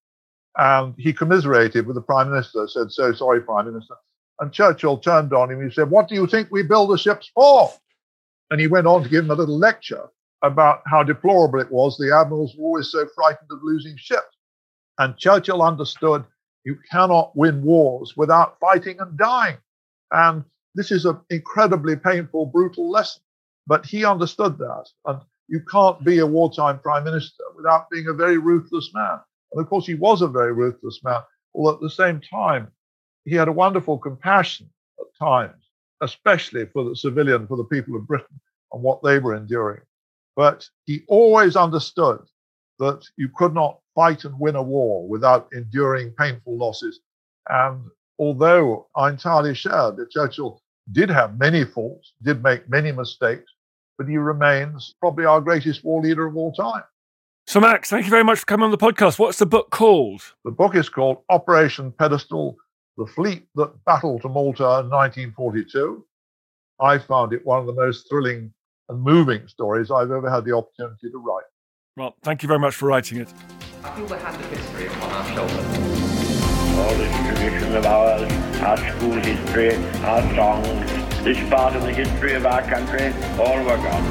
And 0.58 0.94
he 0.98 1.14
commiserated 1.14 1.88
with 1.88 1.96
the 1.96 2.02
Prime 2.02 2.30
Minister, 2.30 2.68
said, 2.68 2.92
So 2.92 3.14
sorry, 3.14 3.40
Prime 3.40 3.68
Minister. 3.72 3.96
And 4.40 4.52
Churchill 4.54 4.98
turned 4.98 5.34
on 5.34 5.52
him. 5.52 5.64
He 5.64 5.74
said, 5.74 5.90
What 5.90 6.08
do 6.08 6.16
you 6.16 6.28
think 6.28 6.50
we 6.52 6.64
build 6.64 6.92
the 6.92 6.98
ships 6.98 7.32
for? 7.34 7.72
And 8.52 8.60
he 8.60 8.68
went 8.68 8.88
on 8.88 9.04
to 9.04 9.10
give 9.10 9.26
him 9.26 9.32
a 9.32 9.36
little 9.36 9.58
lecture 9.58 10.10
about 10.44 10.82
how 10.86 11.04
deplorable 11.04 11.60
it 11.60 11.72
was 11.72 11.98
the 11.98 12.16
admirals 12.16 12.56
were 12.58 12.66
always 12.66 12.92
so 12.92 13.08
frightened 13.16 13.50
of 13.52 13.60
losing 13.64 13.96
ships. 13.98 14.38
And 15.00 15.18
Churchill 15.18 15.62
understood 15.62 16.24
you 16.64 16.78
cannot 16.92 17.36
win 17.36 17.64
wars 17.64 18.16
without 18.16 18.60
fighting 18.60 19.00
and 19.00 19.18
dying. 19.18 19.58
And 20.12 20.44
this 20.76 20.92
is 20.92 21.06
an 21.06 21.20
incredibly 21.30 21.96
painful, 21.96 22.48
brutal 22.48 22.90
lesson. 22.90 23.22
But 23.66 23.86
he 23.86 24.06
understood 24.06 24.58
that. 24.60 24.86
And 25.06 25.20
you 25.48 25.62
can't 25.72 26.04
be 26.04 26.20
a 26.20 26.26
wartime 26.26 26.80
prime 26.80 27.04
minister 27.04 27.44
without 27.56 27.90
being 27.90 28.08
a 28.08 28.14
very 28.14 28.38
ruthless 28.38 28.92
man. 28.94 29.20
And 29.52 29.62
of 29.62 29.70
course, 29.70 29.86
he 29.86 29.96
was 29.96 30.22
a 30.22 30.28
very 30.28 30.54
ruthless 30.54 31.02
man. 31.04 31.22
Although 31.54 31.76
at 31.76 31.82
the 31.82 31.90
same 31.90 32.22
time, 32.22 32.68
he 33.28 33.36
had 33.36 33.50
a 33.50 33.52
wonderful 33.52 33.98
compassion 33.98 34.70
at 35.00 35.06
times, 35.20 35.62
especially 36.02 36.66
for 36.68 36.86
the 36.86 36.96
civilian, 36.96 37.46
for 37.46 37.58
the 37.58 37.66
people 37.66 37.96
of 37.96 38.08
Britain 38.08 38.40
and 38.72 38.82
what 38.82 39.04
they 39.04 39.20
were 39.20 39.36
enduring. 39.36 39.82
But 40.38 40.68
he 40.86 41.02
always 41.10 41.58
understood 41.58 42.20
that 42.80 43.06
you 43.18 43.28
could 43.36 43.54
not 43.54 43.80
fight 43.96 44.24
and 44.24 44.40
win 44.40 44.56
a 44.56 44.64
war 44.64 45.06
without 45.08 45.50
enduring 45.52 46.14
painful 46.18 46.58
losses. 46.58 47.02
And 47.50 47.90
although 48.18 48.88
I 48.96 49.10
entirely 49.10 49.56
share 49.56 49.92
that 49.92 50.12
Churchill 50.12 50.62
did 50.94 51.10
have 51.10 51.38
many 51.38 51.66
faults, 51.66 52.14
did 52.24 52.42
make 52.42 52.70
many 52.70 52.94
mistakes, 52.94 53.52
but 53.98 54.08
he 54.08 54.16
remains 54.16 54.96
probably 55.02 55.26
our 55.26 55.42
greatest 55.42 55.84
war 55.84 56.02
leader 56.02 56.28
of 56.28 56.38
all 56.38 56.54
time. 56.54 56.84
So, 57.46 57.60
Max, 57.60 57.90
thank 57.90 58.06
you 58.06 58.12
very 58.12 58.24
much 58.24 58.40
for 58.40 58.46
coming 58.46 58.66
on 58.66 58.72
the 58.72 58.78
podcast. 58.78 59.20
What's 59.20 59.40
the 59.40 59.46
book 59.46 59.70
called? 59.72 60.22
The 60.46 60.52
book 60.52 60.76
is 60.76 60.88
called 60.88 61.24
Operation 61.30 61.92
Pedestal 61.92 62.58
The 62.98 63.06
Fleet 63.06 63.46
That 63.54 63.74
Battled 63.86 64.24
to 64.24 64.30
Malta 64.30 64.64
in 64.64 64.90
1942. 64.90 66.04
I 66.82 66.98
found 66.98 67.32
it 67.32 67.46
one 67.46 67.60
of 67.60 67.68
the 67.68 67.74
most 67.74 68.10
thrilling 68.10 68.52
and 68.90 69.00
moving 69.00 69.48
stories 69.48 69.92
I've 69.92 70.10
ever 70.10 70.28
had 70.28 70.46
the 70.46 70.56
opportunity 70.56 71.12
to 71.12 71.18
write. 71.20 71.46
Well, 71.96 72.16
thank 72.24 72.42
you 72.42 72.48
very 72.48 72.60
much 72.60 72.76
for 72.76 72.88
writing 72.88 73.20
it. 73.20 73.32
I 73.84 73.92
feel 73.92 74.06
we 74.06 74.18
have 74.18 74.42
the 74.42 74.48
history 74.56 74.88
upon 74.88 75.12
our 75.12 75.26
shoulders. 75.36 75.56
All 76.78 76.96
this 76.96 77.16
tradition 77.28 77.76
of 77.76 77.86
ours, 77.86 78.32
our 78.62 78.78
school 78.78 79.12
history, 79.12 79.76
our 80.04 80.36
songs, 80.36 81.24
this 81.24 81.50
part 81.50 81.76
of 81.76 81.84
the 81.84 81.94
history 81.94 82.34
of 82.34 82.48
our 82.48 82.64
country, 82.64 83.14
all 83.40 83.64
were 83.64 83.78
gone 83.78 84.04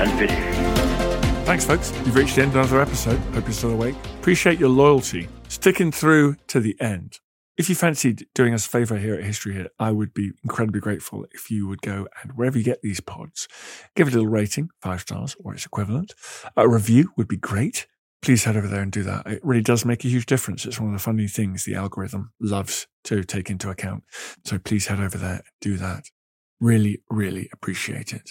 and 0.00 0.18
finished. 0.18 1.46
Thanks, 1.46 1.66
folks. 1.66 1.92
You've 2.06 2.16
reached 2.16 2.36
the 2.36 2.42
end 2.42 2.52
of 2.52 2.56
another 2.56 2.80
episode. 2.80 3.18
Hope 3.34 3.44
you're 3.44 3.52
still 3.52 3.72
awake. 3.72 3.96
Appreciate 4.18 4.58
your 4.58 4.70
loyalty, 4.70 5.28
sticking 5.48 5.92
through 5.92 6.36
to 6.46 6.60
the 6.60 6.80
end. 6.80 7.18
If 7.60 7.68
you 7.68 7.74
fancied 7.74 8.26
doing 8.34 8.54
us 8.54 8.64
a 8.64 8.70
favor 8.70 8.96
here 8.96 9.14
at 9.16 9.22
History 9.22 9.52
Hit, 9.52 9.70
I 9.78 9.90
would 9.90 10.14
be 10.14 10.32
incredibly 10.42 10.80
grateful 10.80 11.26
if 11.32 11.50
you 11.50 11.68
would 11.68 11.82
go 11.82 12.08
and 12.22 12.32
wherever 12.32 12.56
you 12.56 12.64
get 12.64 12.80
these 12.80 13.00
pods, 13.00 13.48
give 13.94 14.08
it 14.08 14.14
a 14.14 14.16
little 14.16 14.32
rating, 14.32 14.70
five 14.80 15.02
stars 15.02 15.36
or 15.44 15.52
its 15.52 15.66
equivalent. 15.66 16.14
A 16.56 16.66
review 16.66 17.12
would 17.18 17.28
be 17.28 17.36
great. 17.36 17.86
Please 18.22 18.44
head 18.44 18.56
over 18.56 18.66
there 18.66 18.80
and 18.80 18.90
do 18.90 19.02
that. 19.02 19.26
It 19.26 19.44
really 19.44 19.60
does 19.60 19.84
make 19.84 20.06
a 20.06 20.08
huge 20.08 20.24
difference. 20.24 20.64
It's 20.64 20.80
one 20.80 20.88
of 20.88 20.94
the 20.94 21.02
funny 21.02 21.28
things 21.28 21.66
the 21.66 21.74
algorithm 21.74 22.32
loves 22.40 22.86
to 23.04 23.24
take 23.24 23.50
into 23.50 23.68
account. 23.68 24.04
So 24.46 24.58
please 24.58 24.86
head 24.86 24.98
over 24.98 25.18
there 25.18 25.42
do 25.60 25.76
that. 25.76 26.04
Really, 26.60 27.02
really 27.10 27.50
appreciate 27.52 28.14
it. 28.14 28.30